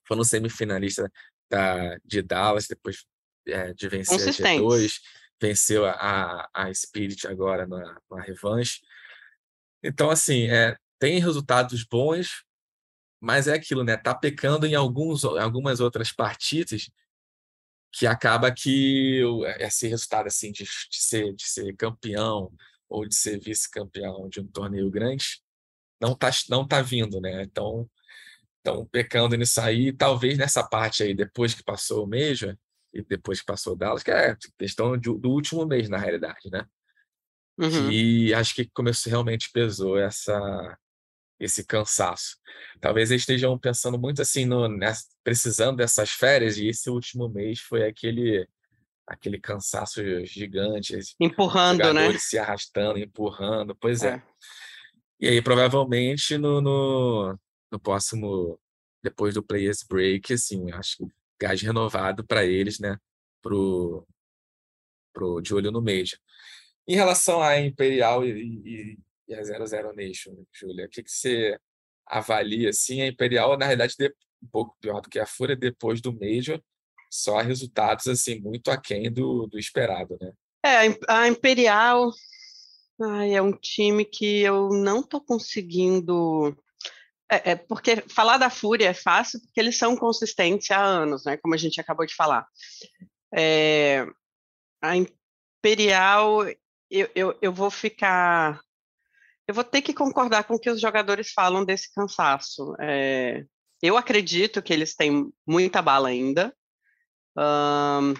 foram 0.06 0.22
semifinalistas 0.22 1.08
da, 1.50 1.98
de 2.04 2.22
Dallas, 2.22 2.68
depois 2.68 3.04
é, 3.46 3.72
de 3.74 3.88
vencer 3.88 4.14
a 4.14 4.30
G2, 4.30 4.58
Consistentes. 4.60 5.00
venceu 5.40 5.84
a, 5.84 5.92
a, 5.92 6.48
a 6.54 6.74
Spirit 6.74 7.26
agora 7.26 7.66
na, 7.66 8.00
na 8.10 8.22
revanche. 8.22 8.80
Então, 9.82 10.10
assim, 10.10 10.48
é, 10.48 10.76
tem 10.98 11.18
resultados 11.18 11.84
bons, 11.84 12.44
mas 13.24 13.48
é 13.48 13.54
aquilo, 13.54 13.82
né? 13.82 13.96
Tá 13.96 14.14
pecando 14.14 14.66
em 14.66 14.74
alguns, 14.74 15.24
algumas 15.24 15.80
outras 15.80 16.12
partidas 16.12 16.90
que 17.92 18.06
acaba 18.06 18.52
que 18.52 19.22
esse 19.58 19.86
resultado 19.88 20.26
assim 20.26 20.50
de, 20.52 20.64
de 20.64 20.68
ser 20.90 21.32
de 21.34 21.44
ser 21.46 21.74
campeão 21.76 22.52
ou 22.88 23.06
de 23.06 23.14
ser 23.14 23.38
vice-campeão 23.38 24.28
de 24.28 24.40
um 24.40 24.46
torneio 24.48 24.90
grande 24.90 25.40
não 26.00 26.14
tá 26.14 26.30
não 26.50 26.66
tá 26.66 26.82
vindo, 26.82 27.20
né? 27.20 27.42
Então 27.42 27.88
estão 28.58 28.86
pecando 28.86 29.36
nisso 29.36 29.60
aí, 29.60 29.92
talvez 29.92 30.36
nessa 30.38 30.62
parte 30.66 31.02
aí 31.02 31.14
depois 31.14 31.54
que 31.54 31.62
passou 31.62 32.04
o 32.04 32.08
Major 32.08 32.56
e 32.92 33.02
depois 33.02 33.40
que 33.40 33.46
passou 33.46 33.74
o 33.74 33.76
Dallas, 33.76 34.02
que 34.02 34.10
é 34.10 34.36
questão 34.58 34.96
de- 34.96 35.18
do 35.18 35.30
último 35.30 35.66
mês 35.66 35.88
na 35.88 35.98
realidade, 35.98 36.50
né? 36.50 36.66
Uhum. 37.56 37.88
que 37.90 38.34
acho 38.34 38.54
que 38.54 38.68
começou 38.70 39.10
realmente 39.10 39.50
pesou 39.52 39.96
essa 39.96 40.76
esse 41.44 41.64
cansaço. 41.64 42.36
Talvez 42.80 43.10
eles 43.10 43.22
estejam 43.22 43.58
pensando 43.58 43.98
muito 43.98 44.22
assim 44.22 44.44
no 44.44 44.68
nessa- 44.68 45.06
precisando 45.22 45.76
dessas 45.76 46.10
férias 46.10 46.56
e 46.58 46.68
esse 46.68 46.90
último 46.90 47.28
mês 47.28 47.60
foi 47.60 47.86
aquele 47.86 48.46
aquele 49.06 49.38
cansaço 49.38 50.02
gigante, 50.24 50.98
Empurrando, 51.20 51.92
né? 51.92 52.16
se 52.18 52.38
arrastando, 52.38 52.98
empurrando, 52.98 53.76
pois 53.76 54.02
é. 54.02 54.14
É. 54.14 54.22
E 55.20 55.28
aí 55.28 55.42
provavelmente 55.42 56.38
no, 56.38 56.60
no, 56.60 57.38
no 57.70 57.78
próximo 57.78 58.58
depois 59.02 59.34
do 59.34 59.42
Players 59.42 59.82
Break, 59.86 60.32
assim, 60.32 60.72
acho 60.72 60.96
que 60.96 61.04
gás 61.38 61.60
renovado 61.60 62.24
para 62.26 62.44
eles, 62.46 62.78
né, 62.78 62.96
pro 63.42 64.06
pro 65.12 65.40
de 65.40 65.54
olho 65.54 65.70
no 65.70 65.82
Major. 65.82 66.18
Em 66.88 66.96
relação 66.96 67.42
à 67.42 67.60
Imperial 67.60 68.24
e, 68.24 68.30
e, 68.64 68.98
e 69.28 69.34
a 69.34 69.42
00 69.42 69.92
Nation, 69.94 70.34
Júlia, 70.52 70.86
o 70.86 70.88
que, 70.88 71.02
que 71.02 71.10
você 71.10 71.58
avalia 72.06 72.70
assim? 72.70 73.00
A 73.02 73.06
Imperial, 73.06 73.56
na 73.56 73.64
realidade, 73.66 73.94
de- 73.98 74.14
um 74.42 74.48
pouco 74.48 74.76
pior 74.80 75.00
do 75.00 75.08
que 75.08 75.18
a 75.18 75.26
Fúria 75.26 75.56
depois 75.56 76.00
do 76.00 76.12
Major, 76.12 76.60
só 77.10 77.38
resultados 77.40 78.06
assim 78.08 78.40
muito 78.40 78.70
aquém 78.70 79.10
do, 79.10 79.46
do 79.46 79.58
esperado, 79.58 80.18
né? 80.20 80.32
É, 80.64 80.76
a 80.76 80.86
Im- 80.86 80.98
a 81.08 81.28
Imperial 81.28 82.10
ai, 83.00 83.34
é 83.34 83.42
um 83.42 83.52
time 83.52 84.04
que 84.04 84.40
eu 84.40 84.68
não 84.70 85.02
tô 85.02 85.20
conseguindo. 85.20 86.56
É, 87.30 87.52
é 87.52 87.56
porque 87.56 88.02
falar 88.08 88.36
da 88.38 88.50
Fúria 88.50 88.88
é 88.88 88.94
fácil 88.94 89.40
porque 89.40 89.58
eles 89.60 89.78
são 89.78 89.96
consistentes 89.96 90.70
há 90.70 90.80
anos, 90.82 91.24
né? 91.24 91.36
Como 91.38 91.54
a 91.54 91.58
gente 91.58 91.80
acabou 91.80 92.06
de 92.06 92.14
falar. 92.14 92.46
É, 93.34 94.06
a 94.82 94.96
Imperial, 94.96 96.46
eu, 96.90 97.08
eu, 97.14 97.38
eu 97.40 97.52
vou 97.52 97.70
ficar 97.70 98.60
eu 99.46 99.54
vou 99.54 99.64
ter 99.64 99.82
que 99.82 99.92
concordar 99.92 100.44
com 100.44 100.54
o 100.54 100.58
que 100.58 100.70
os 100.70 100.80
jogadores 100.80 101.32
falam 101.32 101.64
desse 101.64 101.92
cansaço. 101.92 102.74
É, 102.80 103.44
eu 103.82 103.96
acredito 103.96 104.62
que 104.62 104.72
eles 104.72 104.94
têm 104.94 105.30
muita 105.46 105.82
bala 105.82 106.08
ainda. 106.08 106.54
Um, 107.36 108.14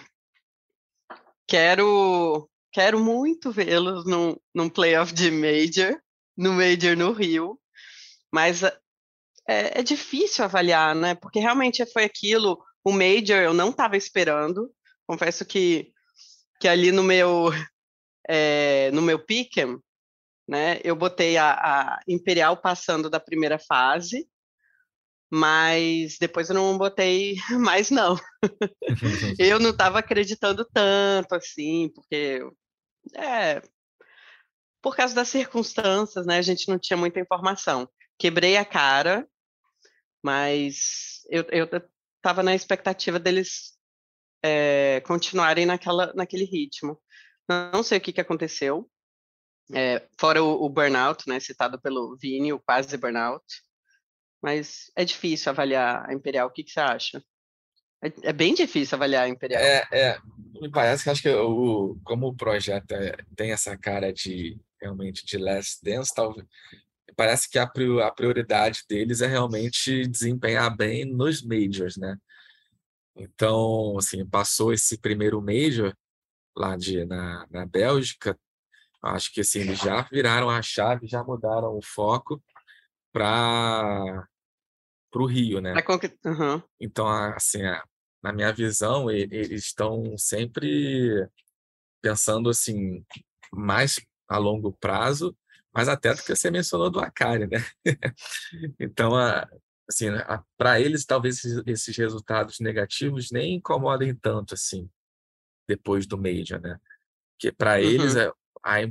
quero, 1.47 2.49
quero 2.71 2.99
muito 2.99 3.51
vê-los 3.51 4.05
num, 4.05 4.35
num 4.53 4.69
playoff 4.69 5.13
de 5.13 5.31
Major, 5.31 5.99
no 6.37 6.53
Major 6.53 6.95
no 6.95 7.11
Rio, 7.11 7.59
mas 8.31 8.61
é, 8.63 8.75
é 9.47 9.83
difícil 9.83 10.43
avaliar, 10.43 10.95
né? 10.95 11.15
Porque 11.15 11.39
realmente 11.39 11.85
foi 11.87 12.03
aquilo, 12.03 12.63
o 12.83 12.91
Major 12.91 13.37
eu 13.37 13.53
não 13.53 13.69
estava 13.69 13.97
esperando. 13.97 14.71
Confesso 15.07 15.45
que, 15.45 15.91
que 16.59 16.67
ali 16.67 16.91
no 16.91 17.03
meu 17.03 17.49
é, 18.27 18.91
no 18.91 19.01
meu 19.01 19.19
pick'em, 19.19 19.79
né, 20.47 20.79
eu 20.83 20.95
botei 20.95 21.37
a, 21.37 21.53
a 21.53 21.99
Imperial 22.07 22.57
passando 22.57 23.09
da 23.09 23.19
primeira 23.19 23.57
fase, 23.57 24.27
mas 25.29 26.17
depois 26.19 26.49
eu 26.49 26.55
não 26.55 26.77
botei 26.77 27.35
mais 27.59 27.89
não. 27.89 28.15
eu 29.39 29.59
não 29.59 29.71
estava 29.71 29.99
acreditando 29.99 30.65
tanto 30.65 31.35
assim, 31.35 31.89
porque 31.93 32.41
é, 33.15 33.61
por 34.81 34.95
causa 34.95 35.15
das 35.15 35.29
circunstâncias, 35.29 36.25
né, 36.27 36.37
a 36.37 36.43
gente 36.43 36.69
não 36.69 36.77
tinha 36.77 36.95
muita 36.95 37.19
informação. 37.19 37.89
Quebrei 38.19 38.55
a 38.55 38.63
cara, 38.63 39.27
mas 40.23 41.21
eu, 41.29 41.43
eu 41.49 41.67
estava 42.17 42.43
na 42.43 42.53
expectativa 42.53 43.19
deles 43.19 43.73
é, 44.43 45.01
continuarem 45.01 45.65
naquela, 45.65 46.13
naquele 46.13 46.45
ritmo. 46.45 47.01
Não 47.49 47.81
sei 47.81 47.97
o 47.97 48.01
que, 48.01 48.13
que 48.13 48.21
aconteceu, 48.21 48.89
é, 49.73 50.07
fora 50.19 50.43
o, 50.43 50.65
o, 50.65 50.69
burnout, 50.69 51.27
né, 51.27 51.39
citado 51.39 51.79
pelo 51.79 52.17
Vini, 52.17 52.53
o 52.53 52.59
quase 52.59 52.97
burnout. 52.97 53.43
Mas 54.41 54.91
é 54.95 55.03
difícil 55.03 55.49
avaliar 55.51 56.07
a 56.07 56.13
Imperial. 56.13 56.47
O 56.47 56.51
que, 56.51 56.63
que 56.63 56.71
você 56.71 56.79
acha? 56.79 57.23
É, 58.03 58.29
é, 58.29 58.33
bem 58.33 58.53
difícil 58.53 58.95
avaliar 58.95 59.23
a 59.23 59.29
Imperial. 59.29 59.61
É, 59.61 59.87
é, 59.91 60.19
me 60.61 60.69
parece 60.69 61.03
que 61.03 61.09
acho 61.09 61.21
que 61.21 61.29
o, 61.29 61.97
como 62.03 62.27
o 62.27 62.35
projeto 62.35 62.91
é, 62.91 63.15
tem 63.35 63.51
essa 63.51 63.75
cara 63.75 64.13
de 64.13 64.59
realmente 64.79 65.25
de 65.25 65.37
less 65.37 65.79
dance, 65.81 66.13
talvez 66.13 66.45
parece 67.15 67.49
que 67.49 67.57
a, 67.57 67.63
a 67.63 68.11
prioridade 68.11 68.83
deles 68.89 69.21
é 69.21 69.27
realmente 69.27 70.05
desempenhar 70.07 70.75
bem 70.75 71.05
nos 71.05 71.41
majors, 71.41 71.97
né? 71.97 72.17
Então, 73.15 73.97
assim, 73.97 74.25
passou 74.25 74.73
esse 74.73 74.97
primeiro 74.97 75.41
major 75.41 75.95
lá 76.55 76.75
de, 76.75 77.05
na, 77.05 77.47
na 77.49 77.65
Bélgica, 77.65 78.37
acho 79.05 79.31
que 79.33 79.41
assim, 79.41 79.59
eles 79.59 79.79
já 79.79 80.01
viraram 80.03 80.49
a 80.49 80.61
chave, 80.61 81.07
já 81.07 81.23
mudaram 81.23 81.77
o 81.77 81.81
foco 81.81 82.41
para 83.13 84.27
o 85.13 85.25
Rio, 85.25 85.61
né? 85.61 85.73
Uhum. 86.25 86.61
Então, 86.79 87.07
assim, 87.07 87.59
na 88.21 88.33
minha 88.33 88.51
visão, 88.51 89.09
eles 89.09 89.63
estão 89.63 90.17
sempre 90.17 91.27
pensando 92.01 92.49
assim 92.49 93.05
mais 93.51 93.99
a 94.27 94.37
longo 94.37 94.73
prazo, 94.73 95.35
mas 95.73 95.87
até 95.87 96.13
do 96.13 96.21
que 96.21 96.35
você 96.35 96.51
mencionou 96.51 96.89
do 96.89 96.99
Akari, 96.99 97.47
né? 97.47 97.57
então, 98.79 99.11
assim, 99.87 100.07
para 100.57 100.79
eles 100.79 101.05
talvez 101.05 101.43
esses 101.65 101.95
resultados 101.95 102.59
negativos 102.59 103.31
nem 103.31 103.55
incomodem 103.55 104.13
tanto 104.15 104.53
assim 104.53 104.89
depois 105.67 106.05
do 106.05 106.17
Major, 106.17 106.59
né? 106.61 106.79
Que 107.39 107.51
para 107.51 107.73
uhum. 107.73 107.79
eles 107.79 108.15
é, 108.15 108.31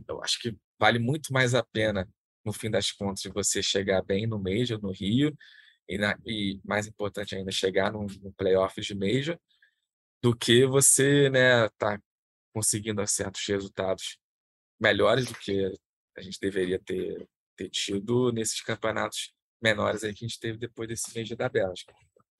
eu 0.09 0.23
acho 0.23 0.41
que 0.41 0.57
vale 0.79 0.99
muito 0.99 1.33
mais 1.33 1.55
a 1.55 1.63
pena 1.63 2.09
no 2.45 2.53
fim 2.53 2.71
das 2.71 2.93
contas 2.93 3.23
você 3.33 3.63
chegar 3.63 4.03
bem 4.03 4.27
no 4.27 4.39
Major, 4.39 4.81
no 4.81 4.93
Rio, 4.93 5.37
e, 5.89 5.99
na, 5.99 6.17
e 6.27 6.61
mais 6.65 6.87
importante 6.87 7.35
ainda 7.35 7.51
chegar 7.51 7.93
no, 7.93 8.07
no 8.23 8.33
playoff 8.33 8.81
de 8.81 8.95
Major, 8.95 9.39
do 10.23 10.37
que 10.37 10.67
você, 10.67 11.29
né, 11.31 11.69
tá 11.79 11.99
conseguindo 12.55 13.07
certos 13.07 13.45
resultados 13.47 14.19
melhores 14.81 15.27
do 15.27 15.35
que 15.35 15.73
a 16.17 16.23
gente 16.23 16.39
deveria 16.41 16.79
ter, 16.79 17.27
ter 17.57 17.69
tido 17.69 18.33
nesses 18.33 18.61
campeonatos 18.61 19.33
menores 19.63 20.05
aí 20.05 20.15
que 20.15 20.25
a 20.25 20.29
gente 20.29 20.39
teve 20.39 20.59
depois 20.59 20.89
desse 20.89 21.17
Major 21.19 21.37
da 21.37 21.49
Bélgica. 21.49 21.95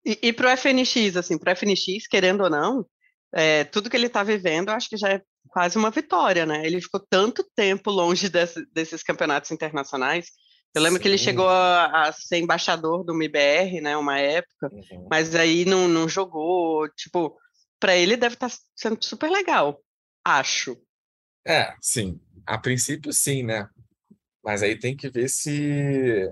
E, 0.05 0.19
e 0.23 0.33
para 0.33 0.53
o 0.53 0.57
FNX, 0.57 1.17
assim, 1.17 1.39
para 1.39 1.53
o 1.53 1.57
FNX, 1.57 2.07
querendo 2.07 2.43
ou 2.43 2.51
não, 2.51 2.87
é, 3.33 3.65
tudo 3.65 3.89
que 3.89 3.97
ele 3.97 4.07
está 4.07 4.23
vivendo, 4.23 4.69
acho 4.69 4.89
que 4.89 4.97
já 4.97 5.11
é 5.11 5.23
quase 5.49 5.79
uma 5.79 5.91
vitória, 5.91 6.45
né? 6.45 6.65
Ele 6.65 6.81
ficou 6.81 7.01
tanto 7.01 7.45
tempo 7.55 7.91
longe 7.91 8.29
desse, 8.29 8.65
desses 8.73 9.03
campeonatos 9.03 9.51
internacionais. 9.51 10.31
Eu 10.75 10.83
lembro 10.83 10.99
Sim. 10.99 11.03
que 11.03 11.09
ele 11.09 11.19
chegou 11.19 11.49
a, 11.49 12.09
a, 12.09 12.13
ser 12.13 12.39
embaixador 12.39 13.05
do 13.05 13.15
MIBR, 13.15 13.81
né, 13.81 13.97
uma 13.97 14.19
época, 14.19 14.69
uhum. 14.73 15.07
mas 15.09 15.35
aí 15.35 15.65
não, 15.65 15.87
não 15.87 16.09
jogou. 16.09 16.89
Tipo, 16.91 17.39
para 17.79 17.97
ele 17.97 18.17
deve 18.17 18.35
estar 18.35 18.51
tá 18.51 18.57
sendo 18.75 18.99
super 19.01 19.31
legal, 19.31 19.81
acho. 20.25 20.77
É, 21.47 21.75
sim. 21.81 22.21
A 22.45 22.59
princípio, 22.59 23.13
sim, 23.13 23.45
né? 23.45 23.69
Mas 24.43 24.63
aí 24.63 24.77
tem 24.77 24.97
que 24.97 25.09
ver 25.09 25.29
se 25.29 26.29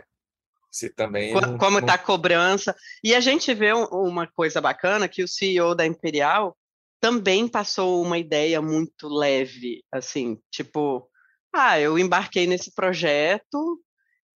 se 0.73 0.89
também 0.89 1.35
como, 1.35 1.59
como 1.59 1.81
não... 1.81 1.87
tá 1.87 1.95
a 1.95 1.99
cobrança. 1.99 2.75
E 3.05 3.15
a 3.15 3.21
gente 3.21 3.53
vê 3.53 3.75
um, 3.75 3.85
uma 3.85 4.27
coisa 4.27 4.61
bacana 4.61 5.07
que 5.07 5.23
o 5.23 5.29
CEO 5.29 5.75
da 5.75 5.87
Imperial 5.87 6.57
também 7.03 7.49
passou 7.49 8.01
uma 8.01 8.17
ideia 8.17 8.63
muito 8.63 9.09
leve, 9.09 9.85
assim, 9.91 10.39
tipo, 10.53 11.11
ah, 11.53 11.79
eu 11.81 11.99
embarquei 11.99 12.47
nesse 12.47 12.73
projeto 12.73 13.83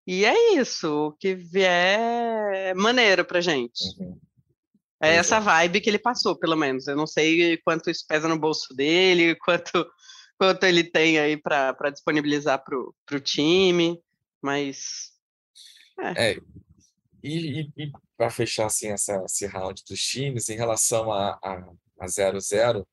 e 0.08 0.26
é 0.26 0.56
isso, 0.56 1.10
o 1.10 1.12
que 1.14 1.36
vier 1.36 2.00
é 2.56 2.74
maneiro 2.74 3.24
pra 3.24 3.40
gente. 3.40 3.84
Uhum. 4.00 4.20
É 5.00 5.14
essa 5.14 5.40
vibe 5.40 5.80
que 5.80 5.92
ele 5.92 6.00
passou, 6.00 6.36
pelo 6.36 6.56
menos. 6.56 6.88
Eu 6.88 6.96
não 6.96 7.06
sei 7.06 7.56
quanto 7.58 7.92
isso 7.92 8.04
pesa 8.08 8.28
no 8.28 8.40
bolso 8.40 8.74
dele, 8.74 9.36
quanto, 9.46 9.88
quanto 10.36 10.64
ele 10.64 10.84
tem 10.84 11.20
aí 11.20 11.38
para 11.38 11.92
disponibilizar 11.92 12.64
para 12.64 12.80
o 12.80 13.20
time, 13.20 14.02
mas. 14.42 15.12
É. 16.00 16.32
é 16.32 16.38
e, 17.24 17.62
e, 17.62 17.72
e 17.78 17.92
para 18.18 18.32
fechar 18.32 18.66
assim, 18.66 18.88
essa, 18.88 19.22
esse 19.24 19.46
round 19.46 19.84
dos 19.88 20.00
times, 20.00 20.50
em 20.50 20.56
relação 20.56 21.12
a, 21.12 21.38
a 21.44 21.64
a 22.00 22.06
0-0. 22.06 22.86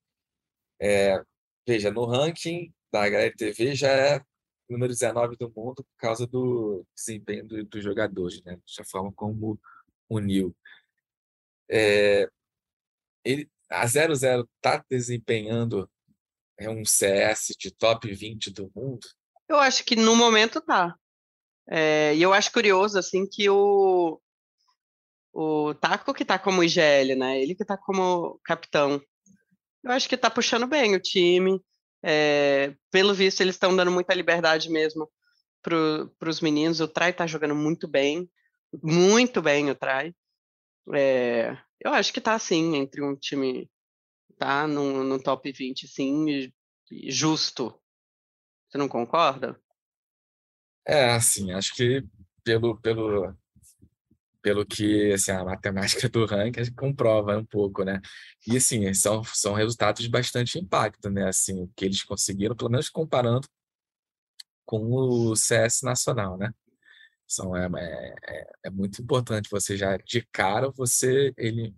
É, 0.81 1.23
veja, 1.67 1.91
no 1.91 2.05
ranking 2.05 2.73
da 2.93 3.05
HLTV 3.05 3.75
já 3.75 3.91
é 3.91 4.21
número 4.69 4.93
19 4.93 5.37
do 5.37 5.53
mundo 5.55 5.85
por 5.85 5.97
causa 5.99 6.27
do 6.27 6.85
desempenho 6.95 7.47
dos 7.47 7.65
do 7.69 7.81
jogadores, 7.81 8.43
né? 8.43 8.59
Da 8.79 8.85
forma 8.85 9.13
como 9.13 9.61
uniu. 10.09 10.55
É, 11.71 12.29
ele, 13.25 13.51
a 13.71 13.87
00 13.87 14.49
está 14.57 14.85
desempenhando 14.91 15.89
é 16.59 16.69
um 16.69 16.85
CS 16.85 17.55
de 17.59 17.71
top 17.71 18.13
20 18.13 18.51
do 18.51 18.71
mundo? 18.75 19.07
Eu 19.49 19.57
acho 19.57 19.85
que 19.85 19.97
no 19.97 20.15
momento 20.15 20.61
tá. 20.61 20.95
É, 21.69 22.15
e 22.15 22.23
eu 22.23 22.33
acho 22.33 22.53
curioso, 22.53 22.99
assim, 22.99 23.27
que 23.27 23.49
o, 23.49 24.21
o 25.33 25.75
Taco 25.75 26.13
que 26.13 26.25
tá 26.25 26.39
como 26.39 26.63
IGL, 26.63 27.17
né? 27.17 27.41
Ele 27.41 27.55
que 27.55 27.65
tá 27.65 27.77
como 27.77 28.39
capitão. 28.45 29.03
Eu 29.83 29.93
acho 29.93 30.09
que 30.09 30.17
tá 30.17 30.31
puxando 30.31 30.67
bem 30.67 30.95
o 30.95 31.01
time. 31.01 31.61
É, 32.05 32.75
pelo 32.91 33.15
visto, 33.15 33.41
eles 33.41 33.55
estão 33.55 33.75
dando 33.75 33.91
muita 33.91 34.15
liberdade 34.15 34.71
mesmo 34.71 35.11
para 35.63 36.29
os 36.29 36.41
meninos. 36.41 36.81
O 36.81 36.89
Trai 36.89 37.13
tá 37.13 37.27
jogando 37.27 37.55
muito 37.55 37.89
bem. 37.89 38.31
Muito 38.83 39.41
bem 39.41 39.71
o 39.71 39.75
Trai. 39.75 40.15
É, 40.95 41.57
eu 41.81 41.93
acho 41.93 42.13
que 42.13 42.21
tá 42.21 42.35
assim, 42.35 42.77
entre 42.77 43.03
um 43.03 43.17
time 43.17 43.71
tá 44.39 44.67
no, 44.67 45.05
no 45.05 45.23
top 45.23 45.53
20, 45.53 45.87
sim, 45.87 46.53
justo. 47.09 47.79
Você 48.69 48.79
não 48.79 48.89
concorda? 48.89 49.61
É, 50.87 51.11
assim, 51.13 51.53
acho 51.53 51.75
que 51.75 52.05
pelo, 52.43 52.77
pelo 52.81 53.37
pelo 54.43 54.67
que 54.67 55.13
assim, 55.13 55.31
a 55.33 55.45
matemática 55.45 56.09
do 56.09 56.27
ranking 56.27 56.73
comprova 56.77 57.39
um 57.39 57.45
pouco, 57.45 57.85
né? 57.85 58.01
E 58.47 58.57
assim, 58.57 58.93
são, 58.95 59.23
são 59.25 59.55
resultados 59.55 60.03
de 60.03 60.11
bastante 60.11 60.59
impacto, 60.59 61.09
né? 61.11 61.29
Assim, 61.29 61.71
que 61.77 61.85
eles 61.85 62.03
conseguiram, 62.03 62.57
pelo 62.57 62.71
menos 62.71 62.89
comparando 62.91 63.49
com 64.67 64.93
o 64.93 65.37
CS 65.37 65.83
nacional, 65.83 66.37
né? 66.37 66.53
São, 67.27 67.57
é, 67.57 67.69
é, 68.25 68.51
é 68.67 68.71
muito 68.71 69.01
importante 69.03 69.49
você 69.51 69.77
já 69.77 69.97
de 69.97 70.23
cara 70.33 70.71
você 70.71 71.33
ele 71.39 71.75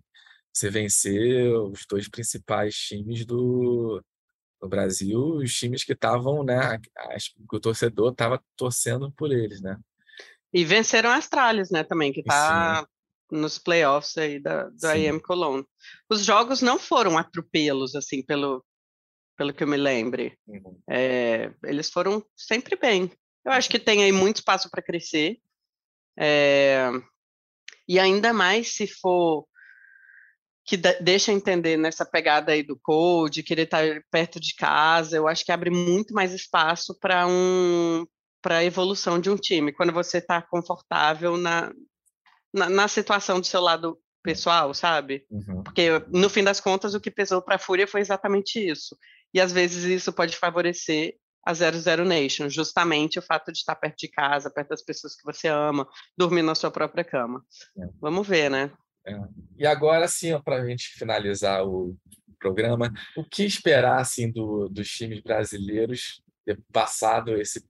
você 0.53 0.69
vencer 0.69 1.53
os 1.53 1.85
dois 1.89 2.07
principais 2.07 2.75
times 2.75 3.25
do, 3.25 4.01
do 4.61 4.69
Brasil, 4.69 5.19
os 5.37 5.53
times 5.53 5.83
que 5.83 5.93
estavam, 5.93 6.43
né? 6.43 6.79
que 7.49 7.55
o 7.55 7.59
torcedor 7.59 8.11
estava 8.11 8.41
torcendo 8.55 9.11
por 9.11 9.31
eles, 9.33 9.61
né? 9.61 9.77
E 10.55 10.63
venceram 10.63 11.09
a 11.09 11.17
Astralis, 11.17 11.69
né, 11.69 11.83
também, 11.83 12.13
que 12.13 12.21
está 12.21 12.87
nos 13.29 13.59
playoffs 13.59 14.17
aí 14.17 14.39
da, 14.39 14.69
do 14.69 14.87
Sim. 14.87 15.09
IM 15.09 15.19
Cologne. 15.19 15.65
Os 16.09 16.23
jogos 16.23 16.61
não 16.61 16.79
foram 16.79 17.17
atropelos, 17.17 17.93
assim, 17.93 18.23
pelo, 18.23 18.63
pelo 19.35 19.53
que 19.53 19.61
eu 19.61 19.67
me 19.67 19.75
lembre. 19.75 20.39
Uhum. 20.47 20.79
É, 20.89 21.53
eles 21.65 21.89
foram 21.89 22.25
sempre 22.37 22.77
bem. 22.77 23.11
Eu 23.43 23.51
acho 23.51 23.69
que 23.69 23.77
tem 23.77 24.01
aí 24.01 24.13
muito 24.13 24.37
espaço 24.37 24.71
para 24.71 24.81
crescer. 24.81 25.39
É... 26.17 26.89
E 27.85 27.99
ainda 27.99 28.31
mais 28.31 28.77
se 28.77 28.87
for 28.87 29.45
que 30.65 30.77
deixa 30.77 31.33
entender 31.33 31.75
nessa 31.75 32.05
pegada 32.05 32.53
aí 32.53 32.63
do 32.63 32.79
code, 32.79 33.43
querer 33.43 33.63
estar 33.63 33.83
perto 34.09 34.39
de 34.39 34.55
casa, 34.55 35.17
eu 35.17 35.27
acho 35.27 35.43
que 35.43 35.51
abre 35.51 35.69
muito 35.69 36.13
mais 36.13 36.33
espaço 36.33 36.97
para 36.97 37.27
um 37.27 38.05
para 38.45 38.57
a 38.57 38.63
evolução 38.63 39.19
de 39.19 39.27
um 39.27 39.35
time, 39.35 39.73
quando 39.73 39.91
você 39.91 40.19
está 40.19 40.39
confortável 40.39 41.35
na, 41.35 41.73
na, 42.53 42.69
na, 42.69 42.87
situação 42.87 43.39
do 43.39 43.45
seu 43.47 43.59
lado 43.59 43.99
pessoal, 44.21 44.71
sabe? 44.71 45.25
Uhum. 45.31 45.63
Porque, 45.63 45.89
no 46.09 46.29
fim 46.29 46.43
das 46.43 46.59
contas, 46.59 46.93
o 46.93 47.01
que 47.01 47.09
pesou 47.09 47.41
para 47.41 47.55
a 47.55 47.59
Fúria 47.59 47.87
foi 47.87 48.01
exatamente 48.01 48.59
isso. 48.59 48.95
E, 49.33 49.41
às 49.41 49.51
vezes, 49.51 49.83
isso 49.85 50.13
pode 50.13 50.37
favorecer 50.37 51.15
a 51.43 51.55
00 51.55 52.05
Nation, 52.05 52.47
justamente 52.47 53.17
o 53.17 53.21
fato 53.23 53.51
de 53.51 53.57
estar 53.57 53.75
perto 53.77 53.97
de 53.97 54.09
casa, 54.09 54.51
perto 54.51 54.69
das 54.69 54.83
pessoas 54.83 55.15
que 55.15 55.23
você 55.23 55.47
ama, 55.47 55.87
dormir 56.15 56.43
na 56.43 56.53
sua 56.53 56.69
própria 56.69 57.03
cama. 57.03 57.43
É. 57.75 57.87
Vamos 57.99 58.27
ver, 58.27 58.51
né? 58.51 58.71
É. 59.07 59.17
E 59.57 59.65
agora, 59.65 60.07
sim, 60.07 60.39
para 60.41 60.61
a 60.61 60.67
gente 60.67 60.89
finalizar 60.99 61.65
o 61.65 61.97
programa, 62.37 62.93
o 63.17 63.23
que 63.27 63.43
esperar 63.43 63.99
assim, 63.99 64.31
do, 64.31 64.69
dos 64.69 64.87
times 64.87 65.19
brasileiros 65.21 66.21
passado 66.71 67.41
esse 67.41 67.65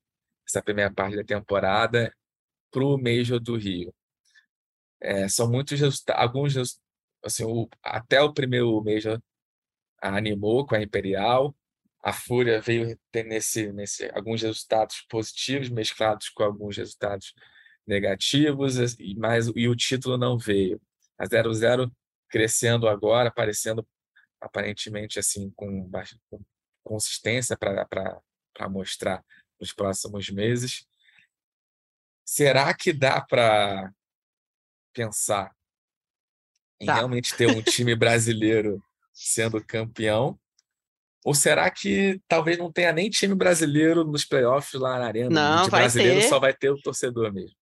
essa 0.47 0.61
primeira 0.61 0.93
parte 0.93 1.15
da 1.15 1.23
temporada 1.23 2.13
para 2.71 2.83
o 2.83 2.97
Major 2.97 3.39
do 3.39 3.57
Rio. 3.57 3.93
É, 5.01 5.27
são 5.27 5.49
muitos 5.49 5.79
resultados, 5.79 6.21
alguns 6.21 6.55
assim, 7.23 7.43
o, 7.45 7.67
até 7.83 8.21
o 8.21 8.33
primeiro 8.33 8.83
Major 8.83 9.21
animou 10.01 10.65
com 10.65 10.75
a 10.75 10.81
Imperial, 10.81 11.55
a 12.03 12.13
Fúria 12.13 12.61
veio 12.61 12.97
ter 13.11 13.23
nesse, 13.23 13.71
nesse 13.73 14.09
alguns 14.13 14.41
resultados 14.43 15.03
positivos 15.09 15.69
mesclados 15.69 16.29
com 16.29 16.43
alguns 16.43 16.77
resultados 16.77 17.33
negativos, 17.87 18.77
e 18.99 19.15
mais 19.15 19.47
e 19.55 19.67
o 19.67 19.75
título 19.75 20.17
não 20.17 20.37
veio. 20.37 20.79
A 21.17 21.25
00 21.25 21.91
crescendo 22.29 22.87
agora, 22.87 23.29
aparecendo 23.29 23.87
aparentemente 24.39 25.17
assim 25.17 25.51
com, 25.55 25.89
com 26.29 26.39
consistência 26.83 27.57
para 27.57 28.69
mostrar 28.69 29.23
nos 29.59 29.73
próximos 29.73 30.29
meses. 30.29 30.85
Será 32.25 32.73
que 32.73 32.91
dá 32.91 33.21
para 33.21 33.91
pensar 34.93 35.51
em 36.79 36.85
tá. 36.85 36.95
realmente 36.95 37.35
ter 37.35 37.47
um 37.47 37.61
time 37.61 37.95
brasileiro 37.95 38.81
sendo 39.13 39.63
campeão? 39.63 40.39
Ou 41.23 41.33
será 41.33 41.71
que 41.71 42.21
talvez 42.27 42.57
não 42.57 42.71
tenha 42.71 42.91
nem 42.91 43.09
time 43.09 43.33
brasileiro 43.33 44.03
nos 44.03 44.23
playoffs 44.25 44.79
lá 44.79 44.99
na 44.99 45.07
arena? 45.07 45.29
Não, 45.29 45.69
vai 45.69 45.81
brasileiro 45.81 46.21
ter. 46.21 46.29
só 46.29 46.39
vai 46.39 46.53
ter 46.53 46.69
o 46.69 46.79
torcedor 46.81 47.33
mesmo. 47.33 47.55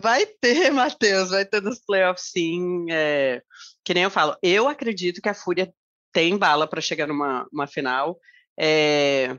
Vai 0.00 0.24
ter, 0.24 0.70
Matheus, 0.72 1.30
vai 1.30 1.44
ter 1.44 1.60
nos 1.60 1.80
playoffs 1.80 2.30
sim. 2.30 2.86
É... 2.90 3.42
Que 3.84 3.92
nem 3.92 4.04
eu 4.04 4.10
falo, 4.10 4.36
eu 4.42 4.68
acredito 4.68 5.20
que 5.20 5.28
a 5.28 5.34
Fúria 5.34 5.72
tem 6.12 6.38
bala 6.38 6.66
para 6.66 6.80
chegar 6.80 7.06
numa 7.06 7.46
uma 7.52 7.66
final. 7.66 8.18
É... 8.58 9.36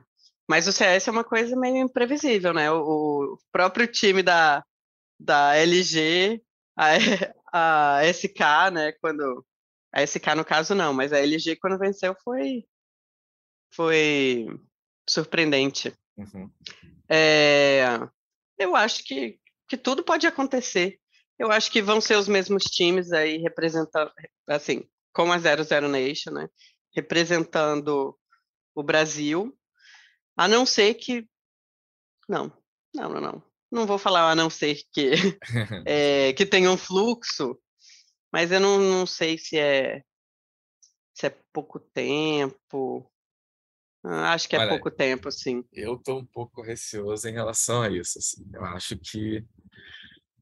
Mas 0.47 0.67
o 0.67 0.71
CS 0.71 1.07
é 1.07 1.11
uma 1.11 1.23
coisa 1.23 1.55
meio 1.55 1.77
imprevisível, 1.77 2.53
né? 2.53 2.71
O, 2.71 3.33
o 3.33 3.37
próprio 3.51 3.87
time 3.87 4.21
da, 4.21 4.63
da 5.19 5.55
LG, 5.55 6.41
a, 6.77 6.89
a 7.99 8.01
SK, 8.05 8.71
né? 8.71 8.91
Quando. 9.01 9.45
A 9.93 10.05
SK 10.05 10.35
no 10.35 10.43
caso 10.43 10.75
não, 10.75 10.93
mas 10.93 11.13
a 11.13 11.19
LG 11.19 11.55
quando 11.55 11.79
venceu 11.79 12.15
foi. 12.23 12.65
Foi 13.73 14.47
surpreendente. 15.09 15.93
Uhum. 16.17 16.49
É, 17.09 17.99
eu 18.57 18.75
acho 18.75 19.03
que, 19.03 19.39
que 19.67 19.77
tudo 19.77 20.03
pode 20.03 20.25
acontecer. 20.27 20.99
Eu 21.37 21.51
acho 21.51 21.71
que 21.71 21.81
vão 21.81 21.99
ser 21.99 22.17
os 22.17 22.27
mesmos 22.27 22.63
times 22.63 23.11
aí 23.11 23.37
representando, 23.37 24.11
assim, 24.47 24.87
como 25.13 25.33
a 25.33 25.37
00 25.37 25.87
Nation, 25.89 26.31
né? 26.31 26.49
Representando 26.95 28.17
o 28.73 28.83
Brasil. 28.83 29.55
A 30.37 30.47
não 30.47 30.65
ser 30.65 30.95
que. 30.95 31.27
Não, 32.27 32.51
não, 32.93 33.09
não, 33.09 33.21
não. 33.21 33.43
Não 33.71 33.85
vou 33.85 33.97
falar 33.97 34.31
a 34.31 34.35
não 34.35 34.49
ser 34.49 34.79
que, 34.91 35.11
é, 35.85 36.31
que 36.33 36.45
tenha 36.45 36.71
um 36.71 36.77
fluxo, 36.77 37.59
mas 38.31 38.51
eu 38.51 38.59
não, 38.59 38.79
não 38.79 39.05
sei 39.05 39.37
se 39.37 39.57
é, 39.57 40.03
se 41.13 41.27
é 41.27 41.37
pouco 41.51 41.79
tempo. 41.79 43.09
Ah, 44.03 44.33
acho 44.33 44.47
que 44.47 44.55
é 44.55 44.59
Olha, 44.59 44.69
pouco 44.69 44.91
tempo, 44.91 45.31
sim. 45.31 45.63
Eu 45.73 45.95
estou 45.95 46.19
um 46.19 46.25
pouco 46.25 46.61
receoso 46.61 47.27
em 47.27 47.33
relação 47.33 47.81
a 47.81 47.89
isso. 47.89 48.19
Assim. 48.19 48.45
Eu 48.53 48.63
acho 48.65 48.97
que 48.97 49.43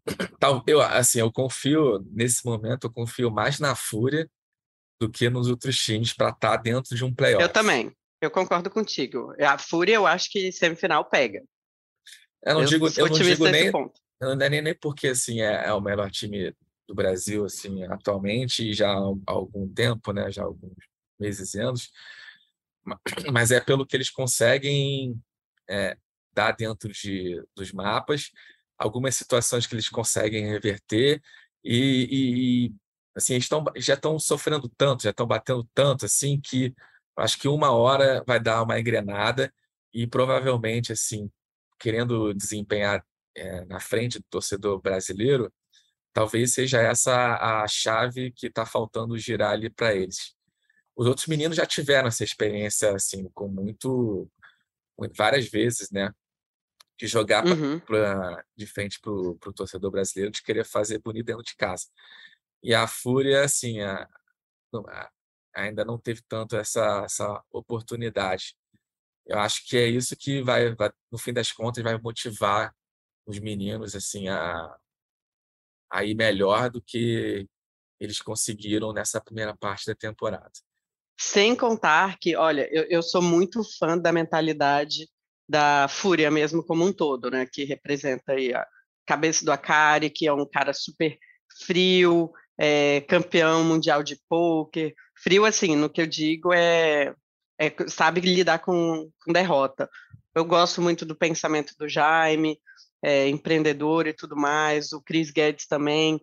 tal, 0.39 0.63
eu 0.67 0.82
assim, 0.82 1.19
eu 1.19 1.32
confio 1.32 1.99
nesse 2.12 2.45
momento, 2.45 2.88
eu 2.88 2.91
confio 2.91 3.32
mais 3.32 3.60
na 3.60 3.73
Fúria 3.73 4.29
do 4.99 5.10
que 5.10 5.29
nos 5.29 5.47
outros 5.47 5.77
times 5.77 6.13
para 6.13 6.29
estar 6.29 6.58
tá 6.58 6.58
dentro 6.58 6.95
de 6.95 7.06
um 7.06 7.13
playoff. 7.13 7.41
Eu 7.41 7.51
também. 7.51 7.95
Eu 8.24 8.32
concordo 8.32 8.70
contigo. 8.70 9.36
A 9.38 9.58
Fúria, 9.58 9.96
eu 9.96 10.08
acho 10.08 10.32
que 10.32 10.50
semifinal 10.50 11.04
pega. 11.04 11.44
Eu 12.42 12.54
não 12.54 12.62
eu 12.62 12.68
digo, 12.68 12.88
eu 12.96 13.08
não 13.08 13.18
digo 13.18 13.50
nem, 13.50 13.66
eu 13.68 14.36
não 14.38 14.46
é 14.46 14.62
nem, 14.62 14.74
porque 14.76 15.10
assim 15.10 15.42
é, 15.42 15.66
é, 15.66 15.74
o 15.74 15.82
melhor 15.82 16.10
time 16.10 16.56
do 16.88 16.96
Brasil 16.96 17.44
assim 17.44 17.84
atualmente 17.84 18.70
e 18.70 18.74
já 18.74 18.90
há 18.90 19.14
algum 19.28 19.68
tempo, 19.68 20.14
né, 20.14 20.32
já 20.32 20.42
há 20.42 20.46
alguns 20.46 20.74
meses 21.20 21.54
e 21.54 21.60
anos, 21.60 21.92
mas 23.34 23.52
é 23.52 23.60
pelo 23.60 23.86
que 23.86 23.98
eles 23.98 24.10
conseguem 24.10 25.22
é, 25.70 25.98
dar 26.34 26.54
dentro 26.54 26.94
de, 26.94 27.44
dos 27.54 27.74
mapas, 27.74 28.32
algumas 28.78 29.18
situações 29.18 29.68
que 29.68 29.76
eles 29.76 29.90
conseguem 29.90 30.46
reverter 30.46 31.22
e, 31.62 32.08
e, 32.70 32.74
assim 33.14 33.36
estão 33.36 33.66
já 33.76 33.96
estão 33.96 34.18
sofrendo 34.18 34.70
tanto, 34.78 35.04
já 35.04 35.10
estão 35.10 35.28
batendo 35.28 35.68
tanto 35.74 36.06
assim 36.06 36.40
que 36.40 36.74
acho 37.17 37.39
que 37.39 37.47
uma 37.47 37.71
hora 37.71 38.23
vai 38.26 38.39
dar 38.39 38.63
uma 38.63 38.80
engrenada 38.80 39.54
e 39.93 40.08
provavelmente, 40.08 40.91
assim, 40.91 41.30
querendo 41.80 42.34
desempenhar 42.34 43.06
é, 43.36 43.65
na 43.65 43.80
frente 43.80 44.19
do 44.19 44.26
torcedor 44.30 44.82
brasileiro, 44.82 45.52
talvez 46.13 46.54
seja 46.54 46.82
essa 46.82 47.36
a 47.63 47.67
chave 47.67 48.32
que 48.32 48.47
está 48.47 48.65
faltando 48.65 49.17
girar 49.17 49.52
ali 49.52 49.69
para 49.69 49.93
eles. 49.93 50.36
Os 50.95 51.08
outros 51.08 51.28
meninos 51.28 51.58
já 51.58 51.65
tiveram 51.65 52.08
essa 52.08 52.23
experiência, 52.23 52.95
assim, 52.95 53.28
com 53.34 53.47
muito, 53.47 54.30
várias 55.17 55.47
vezes, 55.49 55.89
né? 55.89 56.13
De 56.99 57.08
jogar 57.08 57.45
uhum. 57.45 57.80
pra, 57.80 58.43
de 58.56 58.67
frente 58.67 58.99
para 58.99 59.12
o 59.12 59.54
torcedor 59.56 59.89
brasileiro, 59.89 60.32
de 60.32 60.43
querer 60.43 60.63
fazer 60.63 60.99
bonito 60.99 61.26
dentro 61.26 61.43
de 61.43 61.56
casa. 61.56 61.88
E 62.62 62.73
a 62.73 62.88
Fúria, 62.88 63.43
assim, 63.43 63.82
a, 63.82 64.08
ainda 65.56 65.86
não 65.86 65.98
teve 65.98 66.22
tanto 66.28 66.56
essa, 66.56 67.04
essa 67.06 67.44
oportunidade. 67.52 68.56
Eu 69.26 69.39
acho 69.39 69.66
que 69.68 69.78
é 69.78 69.88
isso 69.88 70.16
que 70.18 70.42
vai, 70.42 70.76
vai, 70.76 70.92
no 71.12 71.18
fim 71.18 71.32
das 71.34 71.52
contas, 71.52 71.84
vai 71.84 71.98
motivar 71.98 72.74
os 73.26 73.39
meninos 73.39 73.96
assim 73.96 74.28
a, 74.28 74.76
a 75.89 76.04
ir 76.04 76.16
melhor 76.16 76.70
do 76.70 76.82
que 76.82 77.48
eles 78.00 78.22
conseguiram 78.22 78.92
nessa 78.92 79.22
primeira 79.22 79.56
parte 79.56 79.86
da 79.86 79.96
temporada. 79.96 80.52
Sem 81.18 81.56
contar 81.56 82.18
que, 82.20 82.36
olha, 82.36 82.68
eu, 82.72 82.84
eu 82.89 83.02
sou 83.02 83.22
muito 83.22 83.63
fã 83.78 83.98
da 83.98 84.12
mentalidade 84.12 85.08
da 85.48 85.88
Fúria 85.88 86.32
mesmo 86.32 86.63
como 86.63 86.84
um 86.84 86.92
todo, 86.92 87.30
né? 87.30 87.46
Que 87.46 87.63
representa 87.63 88.34
aí 88.34 88.54
a 88.54 88.66
cabeça 89.06 89.46
do 89.46 89.52
Akari, 89.52 90.10
que 90.10 90.28
é 90.28 90.34
um 90.34 90.46
cara 90.50 90.74
super 90.74 91.18
frio, 91.66 92.32
é, 92.58 93.02
campeão 93.02 93.63
mundial 93.63 94.04
de 94.04 94.18
pôquer. 94.30 94.94
Frio, 95.16 95.46
assim, 95.46 95.76
no 95.76 95.89
que 95.89 96.02
eu 96.02 96.08
digo 96.08 96.54
é, 96.54 97.13
é 97.60 97.74
sabe 97.88 98.22
lidar 98.22 98.60
com, 98.60 99.10
com, 99.24 99.34
derrota. 99.34 99.89
Eu 100.36 100.46
gosto 100.46 100.82
muito 100.82 101.06
do 101.06 101.16
pensamento 101.16 101.74
do 101.78 101.88
Jaime, 101.88 102.60
é, 103.04 103.28
empreendedor 103.30 104.08
e 104.08 104.13
tudo 104.13 104.36
mais, 104.36 104.92
o 104.92 105.02
Chris 105.02 105.32
Guedes 105.32 105.68
também. 105.68 106.16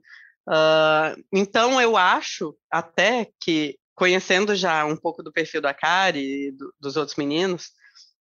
Uh, 0.49 1.23
então, 1.33 1.81
eu 1.81 1.97
acho 1.97 2.57
até 2.71 3.29
que, 3.41 3.79
conhecendo 3.95 4.57
já 4.57 4.85
um 4.85 4.97
pouco 4.97 5.23
do 5.23 5.33
perfil 5.33 5.61
da 5.61 5.75
Kari 5.75 6.49
e 6.49 6.53
do, 6.53 6.75
dos 6.81 6.97
outros 6.97 7.17
meninos, 7.17 7.71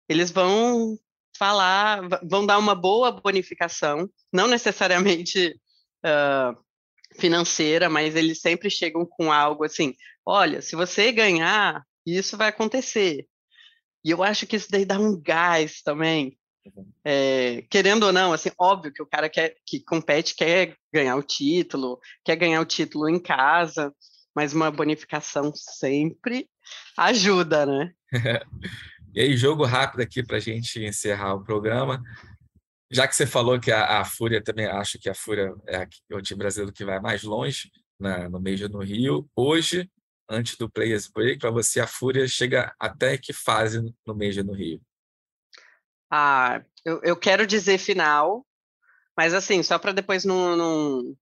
eles 0.08 0.30
vão 0.30 0.98
falar, 1.38 2.02
vão 2.22 2.44
dar 2.44 2.58
uma 2.58 2.74
boa 2.74 3.12
bonificação, 3.12 4.10
não 4.32 4.48
necessariamente 4.48 5.54
uh, 6.04 6.58
financeira, 7.18 7.88
mas 7.88 8.14
eles 8.16 8.40
sempre 8.40 8.70
chegam 8.70 9.04
com 9.04 9.32
algo 9.32 9.64
assim: 9.64 9.94
olha, 10.24 10.62
se 10.62 10.76
você 10.76 11.12
ganhar, 11.12 11.82
isso 12.06 12.36
vai 12.36 12.48
acontecer. 12.48 13.26
E 14.04 14.10
eu 14.10 14.22
acho 14.22 14.46
que 14.46 14.56
isso 14.56 14.70
daí 14.70 14.84
dá 14.84 14.98
um 14.98 15.20
gás 15.20 15.82
também. 15.82 16.38
É, 17.04 17.62
querendo 17.70 18.04
ou 18.04 18.12
não, 18.12 18.32
assim, 18.32 18.50
óbvio 18.58 18.92
que 18.92 19.02
o 19.02 19.06
cara 19.06 19.28
quer, 19.28 19.54
que 19.66 19.80
compete 19.80 20.34
quer 20.34 20.76
ganhar 20.92 21.16
o 21.16 21.22
título, 21.22 21.98
quer 22.24 22.36
ganhar 22.36 22.60
o 22.60 22.66
título 22.66 23.08
em 23.08 23.18
casa, 23.18 23.92
mas 24.34 24.52
uma 24.52 24.70
bonificação 24.70 25.52
sempre 25.54 26.48
ajuda, 26.96 27.64
né? 27.66 27.92
e 29.14 29.20
aí, 29.20 29.36
jogo 29.36 29.64
rápido 29.64 30.00
aqui 30.00 30.22
para 30.22 30.36
a 30.36 30.40
gente 30.40 30.84
encerrar 30.84 31.34
o 31.34 31.44
programa. 31.44 32.02
Já 32.90 33.06
que 33.06 33.14
você 33.14 33.26
falou 33.26 33.60
que 33.60 33.70
a, 33.70 34.00
a 34.00 34.04
Fúria 34.04 34.42
também 34.42 34.66
acho 34.66 34.98
que 34.98 35.10
a 35.10 35.14
Fúria 35.14 35.54
é, 35.66 35.86
é 36.10 36.16
o 36.16 36.22
time 36.22 36.38
brasileiro 36.38 36.72
que 36.72 36.84
vai 36.84 36.98
mais 37.00 37.22
longe 37.22 37.70
na, 37.98 38.28
no 38.28 38.40
Major 38.40 38.70
no 38.70 38.78
Rio, 38.78 39.28
hoje, 39.36 39.90
antes 40.28 40.56
do 40.56 40.70
Players 40.70 41.08
Break, 41.08 41.38
para 41.38 41.50
você 41.50 41.80
a 41.80 41.86
Fúria 41.86 42.26
chega 42.26 42.74
até 42.78 43.18
que 43.18 43.32
fase 43.32 43.80
no 44.06 44.14
Major 44.14 44.44
no 44.44 44.54
Rio? 44.54 44.80
Ah, 46.10 46.62
eu, 46.84 47.00
eu 47.02 47.16
quero 47.16 47.46
dizer 47.46 47.76
final, 47.76 48.46
mas 49.16 49.34
assim, 49.34 49.62
só 49.62 49.78
para 49.78 49.92
depois 49.92 50.24
não, 50.24 50.56
não, 50.56 51.16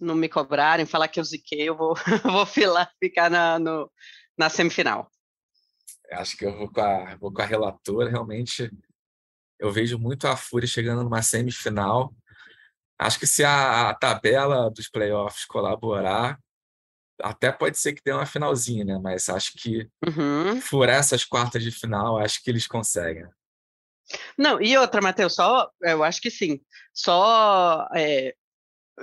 não 0.00 0.14
me 0.14 0.28
cobrarem, 0.28 0.86
falar 0.86 1.08
que 1.08 1.18
eu 1.18 1.24
ziquei, 1.24 1.68
eu 1.68 1.76
vou, 1.76 1.94
vou 2.22 2.46
filar, 2.46 2.92
ficar 3.00 3.28
na, 3.28 3.58
no, 3.58 3.90
na 4.36 4.48
semifinal. 4.48 5.10
Acho 6.12 6.36
que 6.36 6.46
eu 6.46 6.56
vou 6.56 6.70
com 6.70 6.80
a, 6.80 7.16
vou 7.16 7.32
com 7.32 7.42
a 7.42 7.46
relatora, 7.46 8.08
realmente 8.08 8.70
eu 9.58 9.70
vejo 9.70 9.98
muito 9.98 10.26
a 10.26 10.36
Fúria 10.36 10.68
chegando 10.68 11.02
numa 11.02 11.22
semifinal. 11.22 12.14
Acho 12.98 13.18
que 13.18 13.26
se 13.26 13.44
a, 13.44 13.90
a 13.90 13.94
tabela 13.94 14.70
dos 14.70 14.88
playoffs 14.88 15.44
colaborar, 15.44 16.38
até 17.20 17.50
pode 17.50 17.78
ser 17.78 17.92
que 17.92 18.02
dê 18.04 18.12
uma 18.12 18.26
finalzinha, 18.26 18.84
né? 18.84 18.98
Mas 19.02 19.28
acho 19.28 19.52
que 19.56 19.88
Uhum. 20.06 20.60
furar 20.60 20.96
essas 20.98 21.24
quartas 21.24 21.62
de 21.62 21.70
final, 21.70 22.18
acho 22.18 22.42
que 22.42 22.50
eles 22.50 22.66
conseguem. 22.66 23.26
Não, 24.36 24.60
e 24.60 24.76
outra, 24.76 25.02
Matheus, 25.02 25.34
só, 25.34 25.70
eu 25.82 26.02
acho 26.02 26.20
que 26.20 26.30
sim. 26.30 26.60
Só 26.94 27.86
é, 27.94 28.34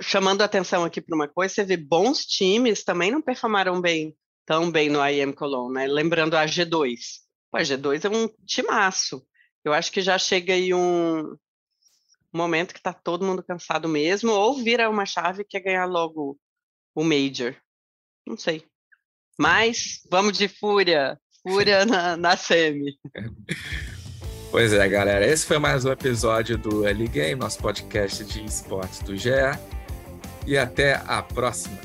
chamando 0.00 0.42
atenção 0.42 0.84
aqui 0.84 1.00
para 1.00 1.14
uma 1.14 1.28
coisa, 1.28 1.54
você 1.54 1.64
vê 1.64 1.76
bons 1.76 2.24
times 2.26 2.82
também 2.84 3.10
não 3.10 3.22
performaram 3.22 3.80
bem, 3.80 4.16
tão 4.44 4.70
bem 4.70 4.88
no 4.88 5.06
IM 5.06 5.32
Cologne, 5.32 5.74
né? 5.74 5.86
Lembrando 5.86 6.34
a 6.36 6.44
G2. 6.44 7.20
Pô, 7.50 7.58
a 7.58 7.62
G2 7.62 8.04
é 8.04 8.08
um 8.08 8.28
timaço. 8.44 9.24
Eu 9.66 9.72
acho 9.72 9.90
que 9.90 10.00
já 10.00 10.16
chega 10.16 10.54
aí 10.54 10.72
um 10.72 11.36
momento 12.32 12.72
que 12.72 12.80
tá 12.80 12.92
todo 12.92 13.24
mundo 13.24 13.42
cansado 13.42 13.88
mesmo, 13.88 14.30
ou 14.30 14.62
vira 14.62 14.88
uma 14.88 15.04
chave 15.04 15.42
que 15.42 15.56
é 15.56 15.60
ganhar 15.60 15.86
logo 15.86 16.38
o 16.94 17.02
Major. 17.02 17.52
Não 18.24 18.38
sei. 18.38 18.64
Mas 19.36 20.02
vamos 20.08 20.38
de 20.38 20.46
Fúria. 20.46 21.18
Fúria 21.42 21.82
na, 21.84 22.16
na 22.16 22.36
semi. 22.36 22.96
Pois 24.52 24.72
é, 24.72 24.88
galera. 24.88 25.26
Esse 25.26 25.44
foi 25.44 25.58
mais 25.58 25.84
um 25.84 25.90
episódio 25.90 26.56
do 26.56 26.86
Early 26.86 27.08
Game, 27.08 27.34
nosso 27.34 27.58
podcast 27.58 28.24
de 28.24 28.44
esportes 28.44 29.00
do 29.00 29.16
GE. 29.16 29.30
E 30.46 30.56
até 30.56 31.02
a 31.04 31.24
próxima. 31.24 31.76